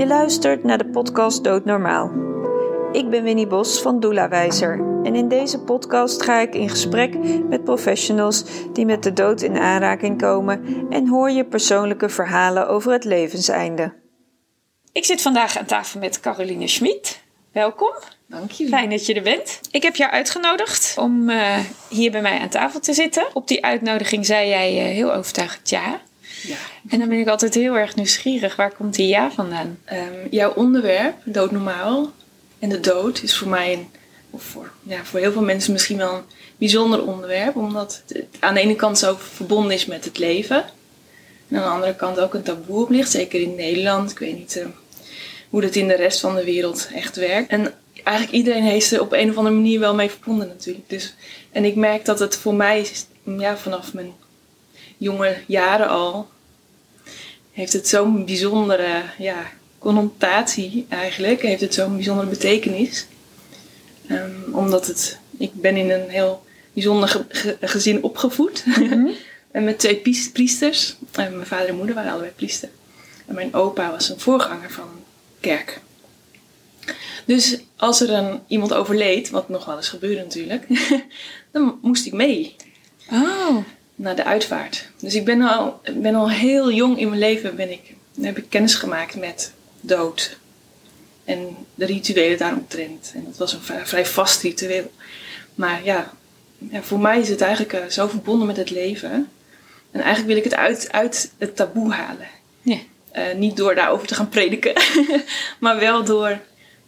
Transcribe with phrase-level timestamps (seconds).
[0.00, 2.10] Je luistert naar de podcast Doodnormaal.
[2.92, 7.14] Ik ben Winnie Bos van Doelawijzer en in deze podcast ga ik in gesprek
[7.48, 12.92] met professionals die met de dood in aanraking komen en hoor je persoonlijke verhalen over
[12.92, 13.94] het levenseinde.
[14.92, 17.22] Ik zit vandaag aan tafel met Caroline Schmid.
[17.52, 17.94] Welkom.
[18.26, 18.68] Dank je.
[18.68, 19.60] Fijn dat je er bent.
[19.70, 21.58] Ik heb jou uitgenodigd om uh,
[21.88, 23.26] hier bij mij aan tafel te zitten.
[23.32, 26.00] Op die uitnodiging zei jij uh, heel overtuigend ja.
[26.42, 26.56] Ja.
[26.88, 28.56] En dan ben ik altijd heel erg nieuwsgierig.
[28.56, 29.78] Waar komt die ja vandaan?
[29.92, 32.12] Um, jouw onderwerp, doodnormaal
[32.58, 33.88] en de dood, is voor mij, een,
[34.30, 36.22] of voor, ja, voor heel veel mensen misschien wel een
[36.56, 37.56] bijzonder onderwerp.
[37.56, 40.64] Omdat het aan de ene kant zo verbonden is met het leven.
[41.48, 44.10] En aan de andere kant ook een taboe op ligt, zeker in Nederland.
[44.10, 44.66] Ik weet niet uh,
[45.48, 47.50] hoe dat in de rest van de wereld echt werkt.
[47.50, 50.88] En eigenlijk iedereen heeft er op een of andere manier wel mee verbonden natuurlijk.
[50.88, 51.14] Dus,
[51.52, 52.86] en ik merk dat het voor mij,
[53.22, 54.12] ja, vanaf mijn
[55.00, 56.28] jonge jaren al,
[57.52, 59.46] heeft het zo'n bijzondere ja,
[59.78, 61.42] connotatie eigenlijk.
[61.42, 63.06] Heeft het zo'n bijzondere betekenis.
[64.10, 68.62] Um, omdat het, ik ben in een heel bijzonder ge ge gezin opgevoed.
[68.66, 69.10] Mm -hmm.
[69.50, 70.00] en met twee
[70.32, 70.96] priesters.
[71.12, 72.68] En mijn vader en moeder waren allebei priester.
[73.26, 75.04] En mijn opa was een voorganger van een
[75.40, 75.80] kerk.
[77.24, 80.66] Dus als er een, iemand overleed, wat nog wel eens gebeurde natuurlijk,
[81.52, 82.56] dan moest ik mee.
[83.10, 83.56] Oh.
[84.00, 84.88] Naar de uitvaart.
[85.00, 88.44] Dus ik ben al, ben al heel jong in mijn leven ben ik, heb ik
[88.48, 90.38] kennis gemaakt met dood.
[91.24, 93.12] En de rituelen daaromtrent.
[93.14, 94.90] En dat was een vrij, vast ritueel.
[95.54, 96.12] Maar ja,
[96.80, 99.28] voor mij is het eigenlijk uh, zo verbonden met het leven.
[99.90, 102.28] En eigenlijk wil ik het uit, uit het taboe halen.
[102.62, 102.78] Ja.
[103.16, 104.82] Uh, niet door daarover te gaan prediken,
[105.60, 106.40] maar wel door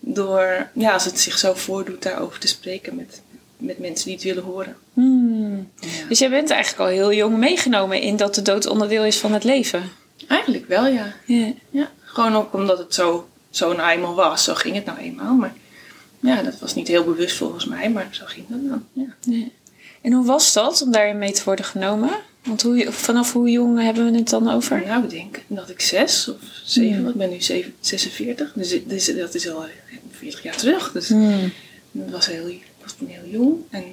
[0.04, 3.22] door, ja, als het zich zo voordoet, daarover te spreken met,
[3.62, 4.76] met mensen die het willen horen.
[4.94, 5.68] Hmm.
[5.80, 5.88] Ja.
[6.08, 9.32] Dus jij bent eigenlijk al heel jong meegenomen in dat de dood onderdeel is van
[9.32, 9.82] het leven?
[10.26, 11.14] Eigenlijk wel, ja.
[11.26, 11.52] Ja.
[11.70, 11.90] ja.
[12.00, 14.44] Gewoon ook omdat het zo, zo nou eenmaal was.
[14.44, 15.34] Zo ging het nou eenmaal.
[15.34, 15.54] Maar
[16.20, 18.84] ja, dat was niet heel bewust volgens mij, maar zo ging dat dan.
[18.92, 19.44] Ja.
[20.00, 22.10] En hoe was dat om daarin mee te worden genomen?
[22.44, 24.82] Want hoe, vanaf hoe jong hebben we het dan over?
[24.86, 27.08] Nou, ik denk dat ik zes of zeven, mm.
[27.08, 27.40] ik ben nu
[27.80, 29.64] 46, dus, dus dat is al
[30.10, 30.92] 40 jaar terug.
[30.92, 31.52] Dus mm.
[31.90, 32.52] dat was, heel,
[32.82, 33.56] was toen heel jong.
[33.70, 33.84] En,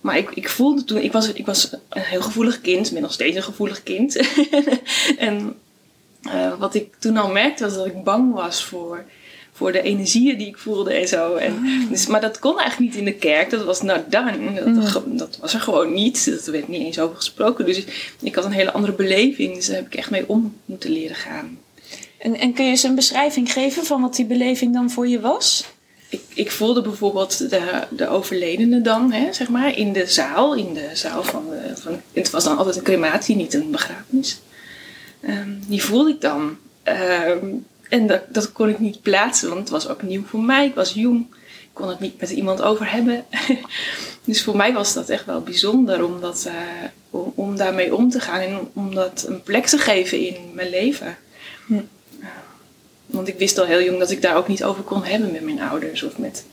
[0.00, 3.12] maar ik, ik voelde toen, ik was, ik was een heel gevoelig kind, ben nog
[3.12, 4.16] steeds een gevoelig kind.
[5.18, 5.56] en
[6.22, 9.04] uh, wat ik toen al merkte was dat ik bang was voor
[9.54, 11.34] voor de energieën die ik voelde en zo.
[11.34, 11.90] En, oh.
[11.90, 13.50] dus, maar dat kon eigenlijk niet in de kerk.
[13.50, 14.04] Dat was done.
[14.08, 15.16] Dat, Mm.
[15.16, 16.24] dat was er gewoon niet.
[16.24, 17.64] Dat werd niet eens over gesproken.
[17.64, 17.84] Dus
[18.20, 19.54] ik had een hele andere beleving.
[19.54, 21.58] Dus daar heb ik echt mee om moeten leren gaan.
[22.18, 25.20] En, en kun je eens een beschrijving geven van wat die beleving dan voor je
[25.20, 25.64] was?
[26.14, 30.54] Ik, ik voelde bijvoorbeeld de, de overledene dan, hè, zeg maar, in de zaal.
[30.54, 31.44] In de zaal van,
[31.74, 32.00] van...
[32.12, 34.40] Het was dan altijd een crematie, niet een begrafenis.
[35.28, 36.56] Um, die voelde ik dan.
[36.84, 40.66] Um, en dat, dat, kon ik niet plaatsen, want het was ook nieuw voor mij.
[40.66, 41.26] Ik was jong.
[41.44, 43.24] Ik kon het niet met iemand over hebben.
[44.24, 46.48] dus voor mij was dat echt wel bijzonder om, dat,
[47.10, 50.70] om, om, daarmee om te gaan en om dat een plek te geven in mijn
[50.70, 51.16] leven.
[51.66, 51.80] Hm.
[53.14, 55.42] Want ik wist al heel jong dat ik daar ook niet over kon hebben met
[55.42, 56.44] mijn ouders of met,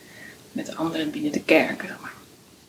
[0.51, 1.83] met anderen binnen de kerk.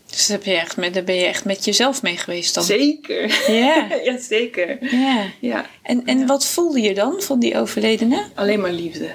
[0.07, 2.65] Dus daar ben, je echt met, daar ben je echt met jezelf mee geweest dan?
[2.65, 3.53] Zeker.
[3.53, 3.89] Ja.
[4.05, 4.95] ja, zeker.
[4.97, 5.25] Ja.
[5.41, 5.67] ja.
[5.83, 6.27] En, en ja.
[6.27, 8.25] wat voelde je dan van die overledene?
[8.35, 9.11] Alleen maar liefde.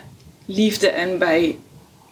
[0.45, 1.57] Liefde en bij,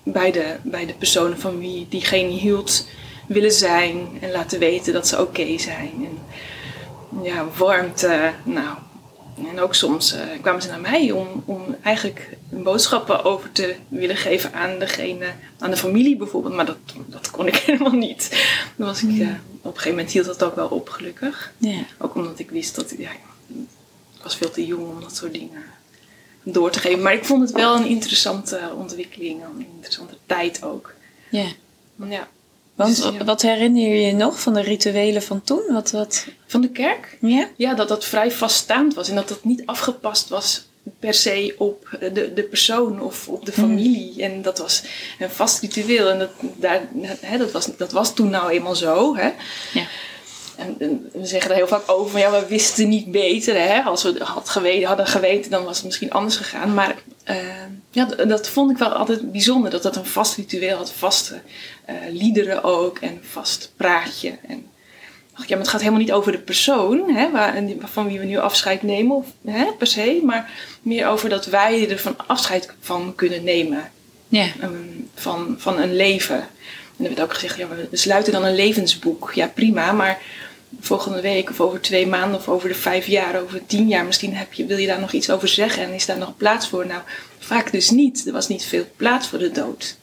[0.04, 2.88] bij, de, bij de personen van wie diegene hield
[3.28, 5.92] willen zijn en laten weten dat ze oké okay zijn.
[5.96, 6.20] En
[7.24, 8.32] ja, warmte.
[8.44, 8.78] Nou,
[9.38, 14.18] en ook soms uh, kwamen ze naar mij om, om eigenlijk boodschappen over te willen
[14.18, 15.26] geven aan degene,
[15.60, 16.56] aan de familie bijvoorbeeld.
[16.56, 18.48] Maar dat, dat kon ik helemaal niet.
[18.76, 19.28] Dan was ik, uh,
[19.62, 21.54] op een gegeven moment hield dat ook wel op, gelukkig.
[21.58, 21.80] Ja.
[21.98, 23.20] Ook omdat ik wist dat ja, ik
[24.24, 25.64] was veel te jong om dat soort dingen
[26.44, 27.02] door te geven.
[27.02, 30.94] Maar ik vond het wel een interessante ontwikkeling, een interessante tijd ook.
[31.30, 31.48] Ja.
[32.08, 32.28] ja.
[32.76, 33.24] Want dus, ja.
[33.24, 35.64] wat herinner je je nog van de rituelen van toen?
[35.70, 36.28] Wat, wat...
[36.48, 37.18] Van de kerk?
[37.22, 37.50] Ja.
[37.56, 40.66] Ja, dat dat vrij vaststaand was en dat dat niet afgepast was
[41.00, 44.12] per se op de, de persoon of op de familie.
[44.14, 44.20] Mm.
[44.20, 44.84] En dat was
[45.20, 46.82] een vast ritueel en dat, daar,
[47.22, 49.16] hè, dat, was, dat was toen nou eenmaal zo.
[49.16, 49.30] Hè.
[49.74, 49.88] Ja.
[50.56, 53.56] En, en, we zeggen er heel vaak over ja, we wisten niet beter.
[53.56, 53.82] Hè?
[53.82, 56.74] Als we had geweten, hadden geweten, dan was het misschien anders gegaan.
[56.74, 56.96] Maar
[57.30, 57.36] uh,
[57.92, 59.72] ja, dat, vond ik wel altijd bijzonder.
[59.72, 61.42] Dat dat een vast ritueel had, vaste
[61.90, 64.38] uh, liederen ook en vast praatje.
[64.48, 64.66] En
[65.36, 68.26] dacht, ja, maar het gaat helemaal niet over de persoon, hè, waar, van wie we
[68.26, 70.22] nu afscheid nemen, of, hè, per se.
[70.24, 70.52] Maar
[70.82, 73.92] meer over dat wij er van afscheid van kunnen nemen.
[74.28, 74.48] Ja.
[74.64, 76.48] Um, van, van een leven.
[76.98, 79.32] En er werd ook gezegd, ja, we sluiten dan een levensboek.
[79.34, 80.22] Ja, prima, maar
[80.80, 84.36] volgende week of over twee maanden of over de vijf jaar, over tien jaar misschien
[84.36, 86.86] heb je, wil je daar nog iets over zeggen en is daar nog plaats voor?
[86.86, 87.02] Nou,
[87.40, 88.26] vaak dus niet.
[88.28, 89.98] Er was niet veel plaats voor de dood.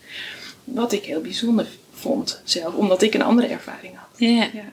[0.65, 4.09] Wat ik heel bijzonder vond zelf, omdat ik een andere ervaring had.
[4.17, 4.49] Ja.
[4.53, 4.73] Ja.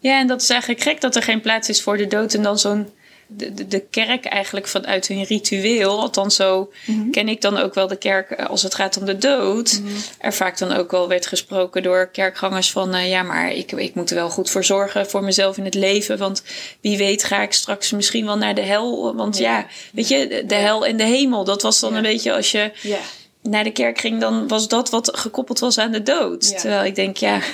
[0.00, 2.34] Ja, en dat is eigenlijk gek dat er geen plaats is voor de dood.
[2.34, 2.88] En dan zo'n.
[3.30, 7.10] De, de, de kerk eigenlijk vanuit hun ritueel, althans zo Mhm.
[7.10, 9.80] ken ik dan ook wel de kerk eh, als het gaat om de dood.
[10.18, 12.94] Er vaak dan ook wel werd gesproken door kerkgangers van...
[12.94, 15.74] eh, ja, maar ik, ik moet er wel goed voor zorgen voor mezelf in het
[15.74, 16.18] leven.
[16.18, 16.42] Want
[16.80, 19.14] wie weet ga ik straks misschien wel naar de hel.
[19.16, 19.66] Want ja, Ja.
[19.92, 21.44] weet je, de, de hel en de hemel.
[21.44, 21.96] Dat was dan Ja.
[21.96, 22.98] een beetje als je Ja.
[23.42, 24.20] naar de kerk ging...
[24.20, 26.58] dan was dat wat gekoppeld was aan de dood.
[26.60, 27.40] Terwijl ik denk, ja...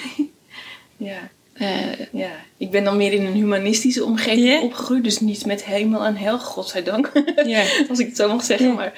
[0.97, 1.31] Ja.
[1.55, 1.69] Eh,
[2.13, 5.05] ja, ik ben dan meer in een humanistische omgeving opgegroeid.
[5.05, 7.13] Dus niet met hemel en hel, godzijdank.
[7.47, 7.65] ja.
[7.89, 8.75] als ik het zo mag zeggen.
[8.75, 8.93] Maar,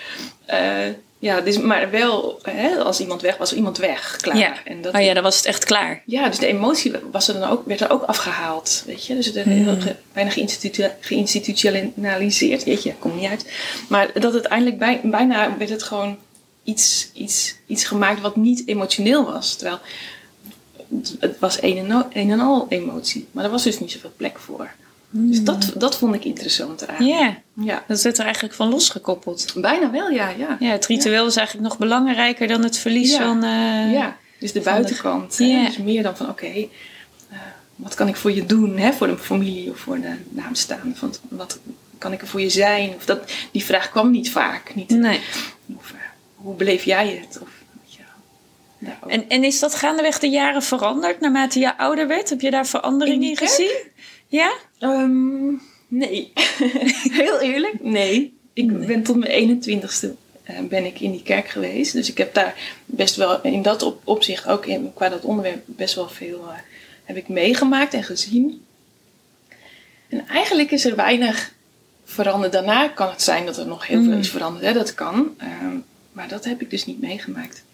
[0.46, 4.62] eh, ja, dus, maar wel, hè, als iemand weg was, iemand weg, klaar.
[4.64, 6.02] En dat, Oh ja, dan was het echt klaar.
[6.06, 8.82] Ja, dus de emotie was er dan ook, werd er ook afgehaald.
[8.86, 9.14] Weet je?
[9.14, 12.64] Dus het heel ge- bijna geïnstitu- geïnstitutionaliseerd.
[12.64, 13.52] Jeetje, komt niet uit.
[13.88, 16.16] Maar dat uiteindelijk bij, bijna werd het gewoon
[16.64, 19.54] iets, iets, iets gemaakt wat niet emotioneel was.
[19.54, 19.80] Terwijl
[21.20, 23.26] het, was een en, al, een en al emotie.
[23.32, 24.70] Maar er was dus niet zoveel plek voor.
[25.10, 27.06] Dus dat, dat vond ik interessant eraan.
[27.06, 29.52] Ja, Ja, dat werd er eigenlijk van losgekoppeld.
[29.56, 30.28] bijna wel, ja.
[30.28, 30.56] ja.
[30.60, 33.22] Ja, het ritueel is eigenlijk nog belangrijker dan het verlies Ja.
[33.26, 33.42] van...
[33.42, 35.34] eh, Ja, dus de de- buitenkant.
[35.38, 35.64] Ja.
[35.66, 37.38] Dus meer dan van, oké, eh,
[37.76, 38.76] wat kan ik voor je doen?
[38.78, 38.92] Hè?
[38.92, 40.96] Voor de familie of voor de nabestaanden.
[40.96, 41.58] Van, wat
[41.98, 42.94] kan ik er voor je zijn?
[42.96, 44.74] Of dat, die vraag kwam niet vaak.
[44.74, 45.20] Niet, Nee.
[45.76, 45.98] of, eh,
[46.34, 47.38] hoe beleef jij het?
[47.42, 47.48] Of.
[48.78, 52.31] Nou, En, en is dat gaandeweg de jaren veranderd naarmate je ouder werd?
[52.31, 53.76] Heb je daar verandering In gezien?
[54.26, 54.52] Ja?
[54.78, 55.46] Ehm,
[55.88, 56.32] nee.
[57.23, 58.34] Heel eerlijk, nee.
[58.52, 58.87] Ik Nee.
[58.87, 60.08] ben tot mijn 21ste
[60.43, 61.93] eh, ben ik in die kerk geweest.
[61.93, 65.62] Dus ik heb daar best wel in dat op, opzicht ook in, qua dat onderwerp
[65.67, 66.55] best wel veel eh,
[67.05, 68.64] heb ik meegemaakt en gezien.
[70.08, 71.52] En eigenlijk is er weinig
[72.05, 72.52] veranderd.
[72.52, 74.19] Daarna kan het zijn dat er nog heel veel Mm.
[74.19, 74.64] is veranderd.
[74.64, 74.73] Hè?
[74.73, 75.34] Dat kan.
[75.38, 75.76] Ehm,
[76.12, 77.64] maar dat heb ik dus niet meegemaakt.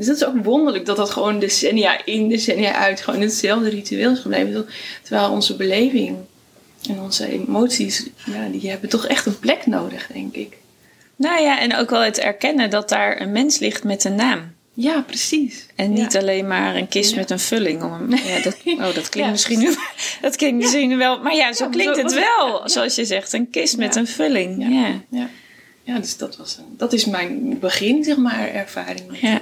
[0.00, 4.10] Dus dat is ook wonderlijk dat dat gewoon decennia in, decennia uit gewoon hetzelfde ritueel
[4.12, 4.66] is gebleven.
[5.02, 6.16] Terwijl onze beleving
[6.88, 10.56] en onze emoties, ja, die hebben toch echt een plek nodig, denk ik.
[11.16, 14.52] Nou ja, en ook wel het erkennen dat daar een mens ligt met een naam.
[14.74, 15.66] Ja, precies.
[15.76, 16.18] En niet Ja.
[16.20, 17.16] alleen maar een kist Ja.
[17.16, 17.82] met een vulling.
[17.82, 18.56] Om hem, ja, dat,
[18.86, 19.74] oh, dat klinkt Ja, misschien nu,
[20.22, 21.20] dat klinkt misschien wel.
[21.22, 22.62] Maar ja, zo klinkt het wel.
[22.68, 24.62] Zoals je zegt, een kist met een vulling.
[24.62, 24.68] Ja.
[24.68, 25.00] Ja.
[25.10, 25.28] Ja,
[25.82, 29.06] ja dus dat, was een, dat is mijn begin, zeg maar, ervaring.
[29.10, 29.40] Met, ja.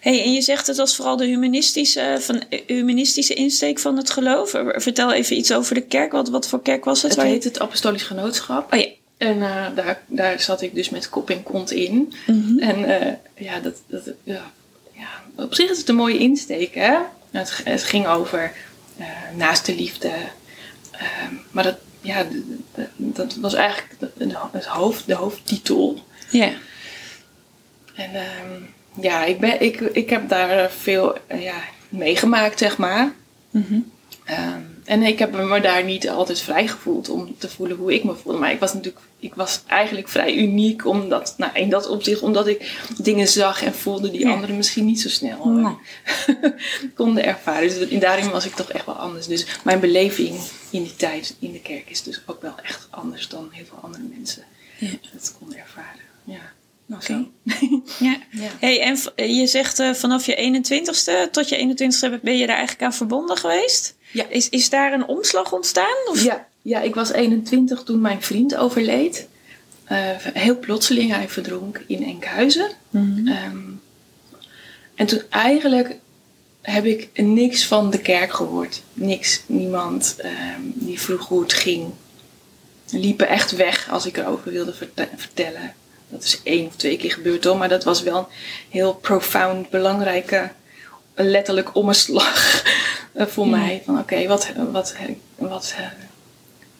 [0.00, 4.50] Hey, en je zegt het was vooral de humanistische, van, humanistische insteek van het geloof.
[4.66, 6.12] Vertel even iets over de kerk.
[6.12, 7.10] Wat, wat voor kerk was het?
[7.10, 8.72] Het waar je- heet het Apostolisch Genootschap.
[8.72, 8.86] Oh ja.
[9.16, 12.12] En eh, daar, daar zat ik dus met kop en kont in.
[12.26, 12.58] Mhm.
[12.58, 14.52] En eh, ja, dat, dat, ja,
[14.92, 16.74] ja, op zich is het een mooie insteek.
[16.74, 16.96] Hè?
[17.30, 18.52] Het, ging over
[18.98, 19.06] eh
[19.36, 20.10] naaste liefde.
[20.90, 22.26] Ehm, maar dat, ja,
[22.96, 23.96] dat was eigenlijk
[24.52, 26.02] het hoofd, de hoofdtitel.
[26.30, 26.52] Ja.
[27.94, 28.62] En ehm,
[29.00, 33.12] ja, ik, ben, ik, ik heb daar veel eh, ja, meegemaakt, zeg maar.
[33.50, 33.78] Mhm.
[34.24, 38.04] Ehm, en ik heb me daar niet altijd vrij gevoeld om te voelen hoe ik
[38.04, 38.38] me voelde.
[38.38, 42.46] Maar ik was natuurlijk, ik was eigenlijk vrij uniek omdat, nou, in dat opzicht, omdat
[42.46, 44.32] ik dingen zag en voelde die Ja.
[44.32, 45.70] anderen misschien niet zo snel eh,
[46.94, 47.68] konden ervaren.
[47.68, 49.26] Dus daarin was ik toch echt wel anders.
[49.26, 53.28] Dus mijn beleving in die tijd in de kerk is dus ook wel echt anders
[53.28, 54.42] dan heel veel andere mensen
[54.78, 54.88] Ja.
[55.12, 56.00] dat konden ervaren.
[56.24, 56.52] Ja.
[56.90, 57.04] Oké.
[57.04, 57.28] Zo.
[58.06, 58.16] Ja.
[58.30, 58.48] Ja.
[58.60, 62.56] Hey, en v- je zegt eh, vanaf je 21ste tot je 21ste ben je daar
[62.56, 63.94] eigenlijk aan verbonden geweest.
[64.12, 64.24] Ja.
[64.28, 65.96] Is, is daar een omslag ontstaan?
[66.10, 66.24] Of?
[66.24, 69.28] Ja, ja, ik was 21 toen mijn vriend overleed.
[69.84, 72.70] Eh, heel plotseling, hij verdronk in Enkhuizen.
[72.90, 73.28] Mhm.
[73.28, 73.58] Ehm,
[74.94, 75.96] en toen eigenlijk
[76.62, 78.82] heb ik niks van de kerk gehoord.
[78.92, 81.90] Niks, niemand ehm, die vroeg hoe het ging.
[82.90, 85.74] Liepen echt weg als ik erover wilde verte- vertellen.
[86.08, 88.26] Dat is één of twee keer gebeurd hoor, maar dat was wel een
[88.68, 90.50] heel profound, belangrijke,
[91.14, 92.62] letterlijk omslag
[93.12, 93.50] eh, voor Ja.
[93.56, 93.82] mij.
[93.84, 94.94] Van oké, wat, wat,
[95.36, 95.84] wat, eh,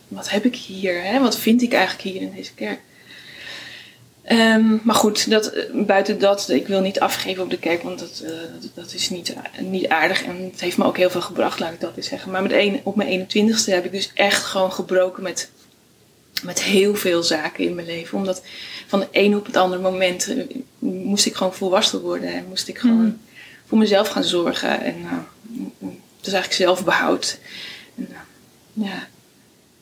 [0.08, 1.02] wat heb ik hier?
[1.02, 1.20] Hè?
[1.20, 2.80] Wat vind ik eigenlijk hier in deze kerk?
[4.22, 7.98] Ehm, maar goed, dat, eh, buiten dat, ik wil niet afgeven op de kerk, want
[7.98, 8.22] dat,
[8.60, 10.24] dat, dat is niet, niet aardig.
[10.24, 12.30] En het heeft me ook heel veel gebracht, laat ik dat eens zeggen.
[12.30, 15.50] Maar met een, op mijn 21ste heb ik dus echt gewoon gebroken met,
[16.42, 18.18] met heel veel zaken in mijn leven.
[18.18, 18.42] Omdat
[18.86, 20.44] van de een op het andere moment eh,
[20.78, 22.34] moest ik gewoon volwassen worden.
[22.34, 23.14] En moest ik gewoon Mhm.
[23.66, 24.80] voor mezelf gaan zorgen.
[24.80, 25.12] En uh,
[26.16, 27.38] het is eigenlijk zelfbehoud.
[27.96, 29.08] En, uh, ja.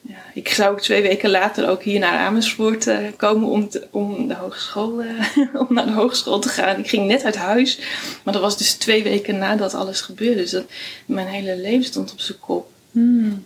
[0.08, 3.86] Ja, ik zou ook twee weken later ook hier naar Amersfoort uh, komen om, te,
[3.90, 5.02] om, de hogeschool,
[5.66, 6.78] om naar de hogeschool te gaan.
[6.78, 7.78] Ik ging net uit huis,
[8.22, 10.40] maar dat was dus twee weken nadat alles gebeurde.
[10.40, 10.64] Dus dat,
[11.06, 12.70] mijn hele leven stond op zijn kop.
[12.90, 13.44] Hmm.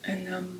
[0.00, 0.59] En um,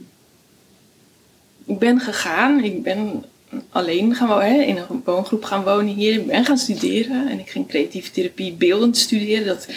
[1.71, 3.25] ik ben gegaan, ik ben
[3.71, 6.15] alleen gaan wonen, in een woongroep gaan wonen hier.
[6.15, 9.47] Ik ben gaan studeren en ik ging creatieve therapie beeldend studeren.
[9.47, 9.69] Dat,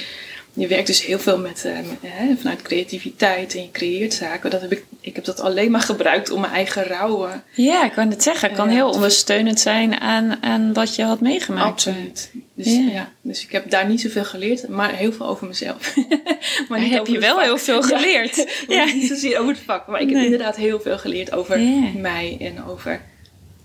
[0.54, 4.50] je werkt dus heel veel met, uh, met hè, vanuit creativiteit en je creëert zaken.
[4.50, 7.44] Dat heb ik, ik heb dat alleen maar gebruikt om mijn eigen rouwen.
[7.52, 8.48] Ja, ik kan het zeggen.
[8.48, 11.68] Het kan heel ondersteunend zijn aan, aan wat je had meegemaakt.
[11.68, 12.32] Absoluut.
[12.54, 13.12] Dus, ja.
[13.22, 15.96] dus ik heb daar niet zoveel geleerd, maar heel veel over mezelf.
[16.70, 18.36] maar niet heb je wel heel veel geleerd.
[18.68, 18.86] ja.
[18.86, 21.60] Niet zozeer over het vak, maar ik heb inderdaad heel veel geleerd over
[21.96, 23.02] mij en over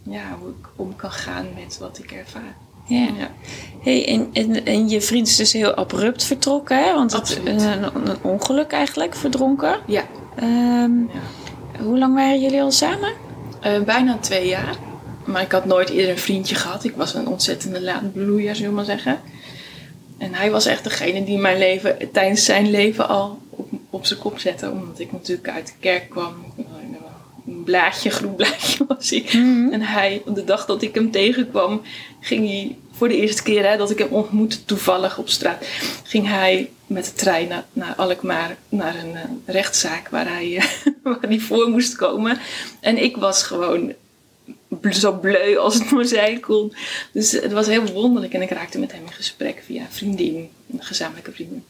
[0.02, 2.56] ja, hoe ik om kan gaan met wat ik ervaar.
[2.88, 3.08] Ja.
[3.18, 3.30] ja.
[3.82, 6.94] Hey, en, en, en, je vriend is dus heel abrupt vertrokken, hè?
[6.94, 9.78] Want het een, een, ongeluk eigenlijk, verdronken.
[9.86, 10.04] Ja.
[10.42, 11.82] Um, ja.
[11.82, 13.12] Hoe lang waren jullie al samen?
[13.66, 14.76] Uh, bijna twee jaar.
[15.24, 16.84] Maar ik had nooit eerder een vriendje gehad.
[16.84, 19.20] Ik was een ontzettende laadbloeier, zullen we maar zeggen.
[20.18, 24.18] En hij was echt degene die mijn leven tijdens zijn leven al op, op zijn
[24.18, 24.70] kop zette.
[24.70, 26.66] Omdat ik natuurlijk uit de kerk kwam een
[27.64, 29.32] blaadje, groen blaadje was ik.
[29.32, 29.72] Mhm.
[29.72, 31.82] En hij, op de dag dat ik hem tegenkwam,
[32.20, 35.66] ging hij voor de eerste keer hè, dat ik hem ontmoette, toevallig op straat,
[36.04, 40.64] ging hij met de trein naar, naar Alkmaar, naar een uh, rechtszaak waar hij, uh,
[41.02, 42.38] waar hij voor moest komen.
[42.80, 43.92] En ik was gewoon
[44.90, 46.72] zo bleu als het maar zijn kon.
[47.12, 50.50] Dus het was heel wonderlijk en ik raakte met hem in gesprek via een vriendin,
[50.70, 51.64] een gezamenlijke vriendin.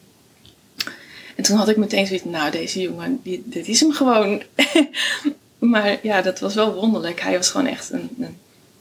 [1.37, 4.43] En toen had ik meteen zoiets, nou deze jongen, dit is hem gewoon.
[5.59, 7.21] Maar ja, dat was wel wonderlijk.
[7.21, 8.39] Hij was gewoon echt een, een,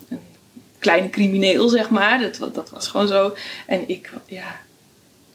[0.10, 0.20] een
[0.80, 2.20] kleine crimineel, zeg maar.
[2.20, 3.36] Dat, dat was gewoon zo.
[3.66, 4.60] En ik, ja,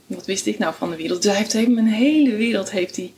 [0.06, 1.22] wat wist ik nou van de wereld?
[1.22, 3.12] Dus hij heeft mijn hele wereld heeft hij,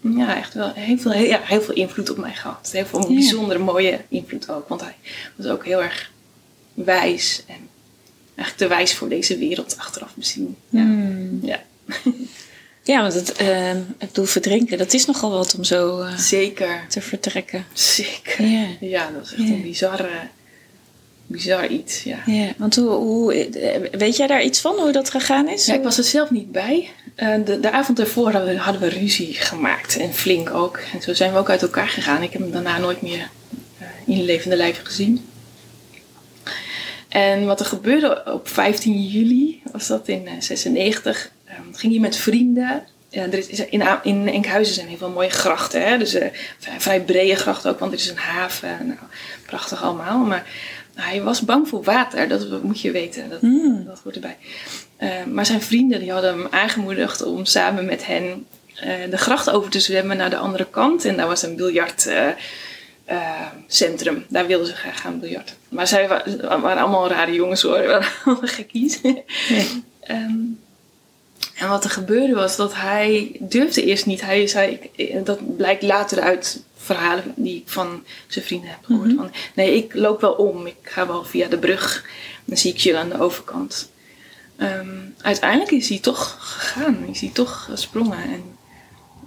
[0.00, 2.70] ja, echt wel heel veel, heel, ja, heel veel invloed op mij gehad.
[2.72, 4.68] Heel veel bijzondere mooie invloed ook.
[4.68, 4.94] Want hij
[5.36, 6.10] was ook heel erg
[6.74, 7.68] wijs en
[8.34, 10.56] eigenlijk te wijs voor deze wereld achteraf misschien.
[10.68, 10.82] Ja.
[10.82, 11.38] Hmm.
[11.42, 11.62] ja.
[12.82, 16.84] Ja, want het, uh, ik bedoel, verdrinken, dat is nogal wat om zo uh, Zeker.
[16.88, 17.64] te vertrekken.
[17.72, 18.44] Zeker.
[18.44, 20.28] Ja, ja dat is echt een bizarre,
[21.26, 22.02] bizar iets.
[22.02, 22.18] Ja.
[22.56, 23.48] want hoe, hoe,
[23.92, 25.66] weet jij daar iets van, hoe dat gegaan is?
[25.66, 26.90] Ja, ik was er zelf niet bij.
[27.16, 30.80] Uh, de, de avond ervoor hadden we, hadden we ruzie gemaakt en flink ook.
[30.92, 32.22] En zo zijn we ook uit elkaar gegaan.
[32.22, 33.30] Ik heb hem daarna nooit meer
[34.06, 35.28] in levende lijf gezien.
[37.08, 41.30] En wat er gebeurde op 15 juli, was dat in 96, um,
[41.72, 42.82] ging hij met vrienden.
[43.08, 45.88] Ja, er is, in, in Enkhuizen zijn heel veel mooie grachten.
[45.88, 45.98] Hè?
[45.98, 46.26] Dus uh,
[46.78, 48.86] vrij brede grachten ook, want er is een haven.
[48.86, 48.98] Nou,
[49.46, 50.18] prachtig allemaal.
[50.18, 50.46] Maar
[50.94, 53.30] hij was bang voor water, dat moet je weten.
[53.30, 53.84] Dat, mm.
[53.84, 54.36] dat hoort erbij.
[55.00, 58.46] Uh, maar zijn vrienden die hadden hem aangemoedigd om samen met hen
[58.84, 61.04] uh, de gracht over te zwemmen naar de andere kant.
[61.04, 64.24] En daar was een biljartcentrum.
[64.28, 65.56] daar wilden ze graag gaan biljarten.
[65.68, 69.00] Maar zij waren, waren allemaal rare jongens hoor, waren allemaal gekkies.
[70.10, 70.58] Um,
[71.54, 74.20] en wat er gebeurde was dat hij durfde eerst niet.
[74.20, 74.80] Hij zei,
[75.24, 79.06] dat blijkt later uit verhalen die ik van zijn vrienden heb gehoord.
[79.06, 79.16] Mhm.
[79.16, 80.66] van, nee, ik loop wel om.
[80.66, 82.04] Ik ga wel via de brug.
[82.44, 83.90] Dan zie ik je aan de overkant.
[84.56, 87.06] Um, uiteindelijk is hij toch gegaan.
[87.10, 88.22] Is hij toch gesprongen.
[88.22, 88.42] En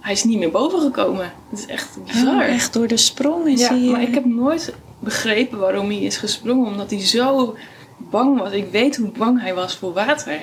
[0.00, 1.32] hij is niet meer boven gekomen.
[1.50, 2.34] Het is echt bizar.
[2.34, 3.78] Oh, echt door de sprong is ja, hij...
[3.78, 6.66] maar ik heb nooit begrepen waarom hij is gesprongen.
[6.66, 7.56] Omdat hij zo
[7.98, 8.52] bang was.
[8.52, 10.40] Ik weet hoe bang hij was voor water.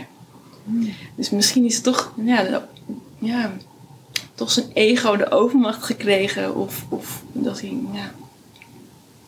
[1.16, 2.68] Dus misschien is het toch, ja,
[3.20, 3.52] ja,
[4.36, 6.56] toch zijn ego de overmacht gekregen.
[6.56, 8.12] Of, of dat hij, ja.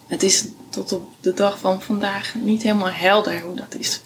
[0.08, 4.02] Het is tot op de dag van vandaag niet helemaal helder hoe dat is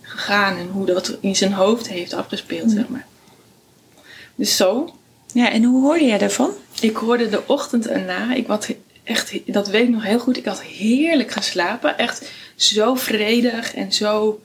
[0.00, 3.06] gegaan en hoe dat in zijn hoofd heeft afgespeeld, zeg maar.
[4.34, 4.94] Dus zo.
[5.32, 6.50] Ja, en hoe hoorde jij daarvan?
[6.80, 8.34] Ik hoorde de ochtend erna.
[8.34, 10.36] Ik had echt, dat weet ik nog heel goed.
[10.36, 11.98] Ik had heerlijk geslapen.
[11.98, 14.40] Echt zo vredig en zo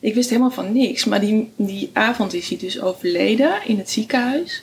[0.00, 1.04] ik wist helemaal van niks.
[1.04, 4.62] Maar die, die avond is hij dus overleden in het ziekenhuis.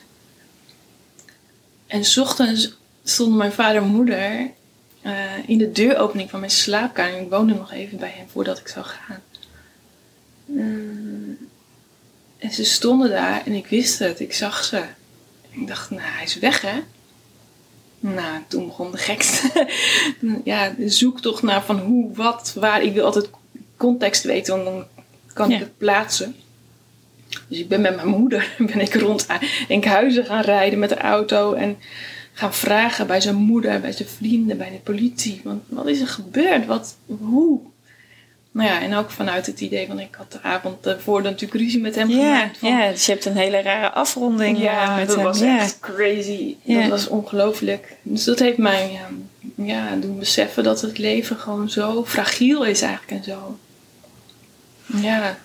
[1.86, 4.50] En ochtends stonden mijn vader en moeder
[5.02, 5.12] uh,
[5.46, 7.20] in de deuropening van mijn slaapkamer.
[7.20, 9.22] Ik woonde nog even bij hen voordat ik zou gaan.
[10.44, 11.38] Mm.
[12.38, 14.20] en ze stonden daar en ik wist het.
[14.20, 14.84] Ik zag ze.
[15.50, 16.82] ik dacht, nou, hij is weg, hè?
[18.00, 19.68] Nou, toen begon de gekste
[20.44, 22.82] ja, de zoektocht naar van hoe, wat, waar.
[22.82, 23.30] Ik wil altijd
[23.76, 24.97] context weten, want dan
[25.38, 26.34] kan ik het plaatsen.
[27.48, 29.26] Dus ik ben met mijn moeder ben ik rond
[29.68, 31.76] Enkhuizen gaan rijden met de auto en
[32.32, 35.40] gaan vragen bij zijn moeder, bij zijn vrienden, bij de politie.
[35.44, 36.66] Want wat is er gebeurd?
[36.66, 37.60] Wat, hoe?
[38.50, 41.80] Nou ja, en ook vanuit het idee van ik had de avond ervoor natuurlijk ruzie
[41.80, 42.58] met hem gemaakt.
[42.58, 45.24] Van, ja, dus je hebt een hele rare afronding ja, eh, met dat hem.
[45.24, 46.54] was echt crazy.
[46.62, 47.96] Dat was ongelooflijk.
[48.02, 49.08] Dus dat heeft mij ja,
[49.64, 53.58] ja, doen beseffen dat het leven gewoon zo fragiel is eigenlijk en zo
[54.96, 55.38] ja,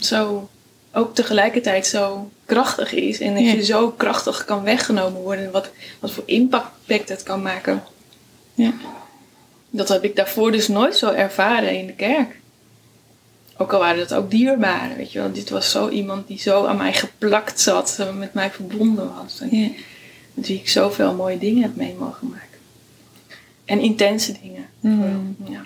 [0.00, 0.48] zo
[0.92, 3.20] ook tegelijkertijd zo krachtig is.
[3.20, 5.50] En dat je zo krachtig kan weggenomen worden.
[5.50, 5.70] Wat,
[6.00, 7.82] wat voor impact het kan maken.
[8.54, 8.72] Ja.
[9.70, 12.36] Dat heb ik daarvoor dus nooit zo ervaren in de kerk.
[13.56, 15.32] Ook al waren dat ook dierbaren, weet je wel.
[15.32, 19.40] Dit was zo iemand die zo aan mij geplakt zat, zo met mij verbonden was.
[19.40, 19.68] En Ja.
[20.34, 22.58] met wie ik zoveel mooie dingen heb mee mogen maken.
[23.64, 24.66] En intense dingen.
[24.80, 25.36] Mm.
[25.44, 25.64] Ja.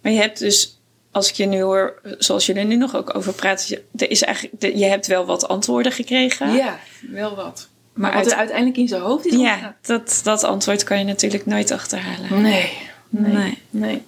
[0.00, 0.78] Maar je hebt dus,
[1.12, 4.10] als ik je nu hoor, zoals je er nu nog ook over praat, je, er
[4.10, 6.52] is eigenlijk, je hebt wel wat antwoorden gekregen.
[6.52, 6.78] ja,
[7.10, 7.68] wel wat.
[7.92, 10.98] Maar Maar wat uit- er uiteindelijk in zijn hoofd is Ja, dat, dat antwoord kan
[10.98, 12.42] je natuurlijk nooit achterhalen.
[12.42, 12.72] Nee.
[13.08, 13.32] Nee.
[13.34, 13.58] Nee.
[13.70, 14.02] Nee.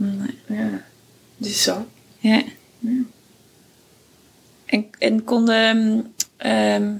[0.46, 0.58] Nee.
[0.58, 0.82] Ja.
[1.40, 1.86] Is zo.
[2.18, 2.42] Ja.
[2.78, 2.90] Ja.
[4.66, 6.14] En, en konden.
[6.36, 6.92] ehm,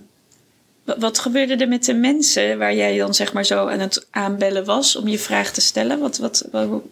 [0.85, 4.07] wa- wat gebeurde er met de mensen waar jij dan zeg maar zo aan het
[4.11, 5.99] aanbellen was om je vraag te stellen?
[6.01, 6.83] Wat, wat, wat-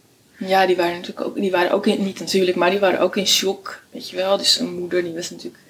[0.47, 3.17] Ja, die waren natuurlijk ook, die waren ook in, niet natuurlijk, maar die waren ook
[3.17, 4.37] in shock, weet je wel.
[4.37, 5.63] Dus zijn moeder, die was natuurlijk,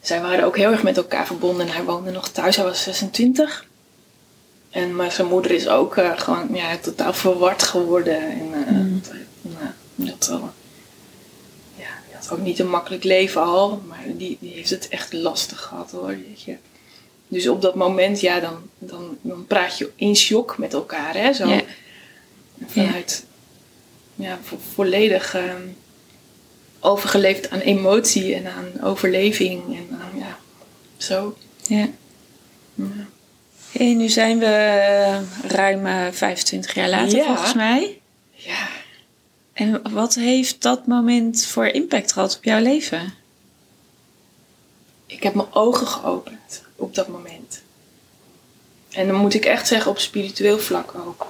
[0.00, 1.66] zij waren ook heel erg met elkaar verbonden.
[1.66, 3.66] En hij woonde nog thuis, hij was 26.
[4.70, 8.20] En, maar zijn moeder is ook eh, gewoon ja, totaal verward geworden.
[8.20, 8.74] En eh,
[9.42, 9.54] Mm.
[9.54, 9.64] dat,
[9.94, 10.50] nou, had al,
[11.76, 15.12] ja, die had ook niet een makkelijk leven al, maar die, die heeft het echt
[15.12, 16.56] lastig gehad hoor, weet je.
[17.28, 21.32] Dus op dat moment, ja, dan, dan, dan praat je in shock met elkaar, hè,
[21.32, 21.60] zo.
[22.66, 23.24] Vanuit,
[24.22, 25.62] ja, vo- volledig ehm,
[26.80, 30.38] overgeleefd aan emotie en aan overleving en aan, ja,
[30.96, 31.36] zo.
[31.66, 31.88] ja.
[32.74, 32.84] Ja.
[33.70, 37.24] Hey, nu zijn we eh, ruim eh, 25 jaar later Ja.
[37.24, 38.00] volgens mij.
[38.32, 38.68] ja.
[39.52, 43.14] En wat heeft dat moment voor impact gehad op jouw leven?
[45.06, 47.62] ik heb mijn ogen geopend op dat moment.
[48.90, 51.26] En dan moet ik echt zeggen op spiritueel vlak ook.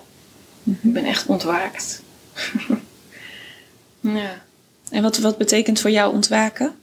[0.65, 2.02] Ik ben echt ontwaakt.
[4.01, 4.43] ja.
[4.91, 6.75] En wat, wat betekent voor jou ontwaken?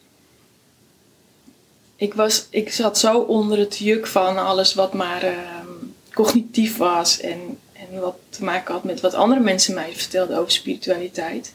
[1.95, 5.67] Ik, was, ik zat zo onder het juk van alles wat maar ehm,
[6.13, 7.19] cognitief was.
[7.19, 11.53] En, en wat te maken had met wat andere mensen mij vertelden over spiritualiteit.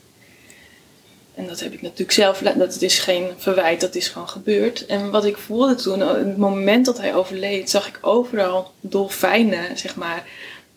[1.34, 4.86] En dat heb ik natuurlijk zelf, dat is geen verwijt, dat is gewoon gebeurd.
[4.86, 9.78] En wat ik voelde toen, op het moment dat hij overleed, zag ik overal dolfijnen,
[9.78, 10.26] zeg maar,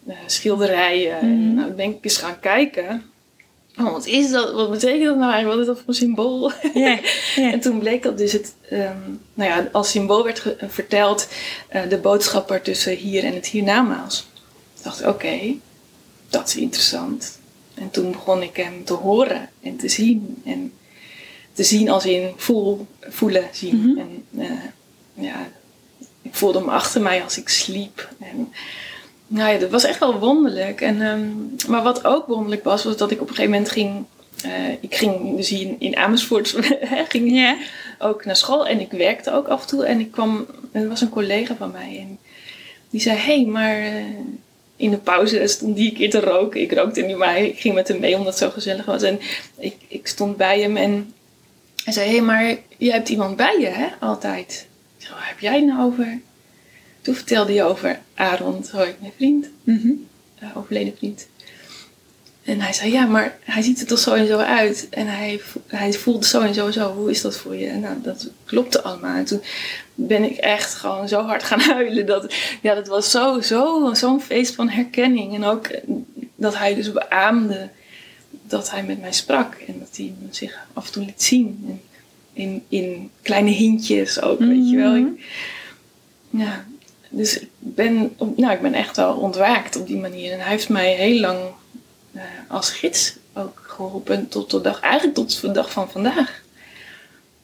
[0.08, 1.20] eh, schilderijen.
[1.20, 3.04] En nou ben ik eens gaan kijken.
[3.80, 4.54] Oh, wat is dat?
[4.54, 5.60] Wat betekent dat nou eigenlijk?
[5.60, 6.52] Wat is dat voor symbool?
[6.74, 7.00] Ja,
[7.36, 7.52] ja.
[7.54, 8.98] En toen bleek dat dus het, ehm,
[9.34, 11.28] nou ja, als symbool werd verteld,
[11.68, 14.28] eh, de boodschapper tussen hier en het hiernamaals.
[14.78, 15.54] Ik dacht, oké,
[16.30, 17.40] dat is interessant.
[17.74, 20.42] En toen begon ik hem te horen en te zien.
[20.46, 20.74] En
[21.54, 23.78] te zien als in voel, voelen, zien.
[23.78, 24.00] Mhm.
[24.00, 25.50] En eh, ja,
[26.22, 28.10] ik voelde hem achter mij als ik sliep.
[28.20, 28.54] En,
[29.28, 30.82] nou ja, dat was echt wel wonderlijk.
[30.82, 34.06] En, ehm, maar wat ook wonderlijk was, was dat ik op een gegeven moment ging...
[34.44, 36.56] eh, ik ging dus hier in, in Amersfoort
[37.10, 37.58] ging
[38.00, 39.86] ook naar school en ik werkte ook af en toe.
[39.86, 42.20] En ik kwam, er was een collega van mij en
[42.90, 43.94] die zei: Hé, hey, maar eh,
[44.76, 46.62] in de pauze stond die een keer te roken.
[46.62, 49.02] Ik rookte niet, maar ik ging met hem mee omdat het zo gezellig was.
[49.02, 49.20] En
[49.58, 51.14] ik, ik stond bij hem en
[51.84, 53.88] hij zei: Hé, hey, maar jij hebt iemand bij je, hè?
[54.00, 54.68] Altijd.
[54.98, 56.20] Ik zei: Waar heb jij nou over?
[57.08, 59.48] Toen vertelde hij over Aaron, heet mijn vriend,
[60.40, 61.28] eh, overleden vriend.
[62.44, 64.88] En hij zei, ja, maar hij ziet er toch zo en zo uit.
[64.90, 66.94] En hij, hij voelt zo en zo zo.
[66.94, 67.68] Hoe is dat voor je?
[67.68, 69.16] En nou, dat klopte allemaal.
[69.16, 69.42] En toen
[69.96, 72.06] ben ik echt gewoon zo hard gaan huilen.
[72.06, 75.36] Dat, ja, dat was zo, zo, zo'n feest van herkenning.
[75.36, 75.82] En ook eh,
[76.36, 77.70] dat hij dus beaamde
[78.30, 79.54] dat hij met mij sprak.
[79.68, 81.64] En dat hij zich af en toe liet zien.
[81.68, 81.82] En
[82.34, 84.92] in, in kleine hintjes ook, weet je wel.
[84.96, 85.06] Mhm.
[85.08, 85.26] Ik-
[86.30, 86.66] ja,
[87.10, 90.32] dus ik ben, nou, ik ben echt wel ontwaakt op die manier.
[90.32, 91.40] En hij heeft mij heel lang
[92.14, 96.42] eh, als gids ook geholpen tot de dag, eigenlijk tot de dag van vandaag.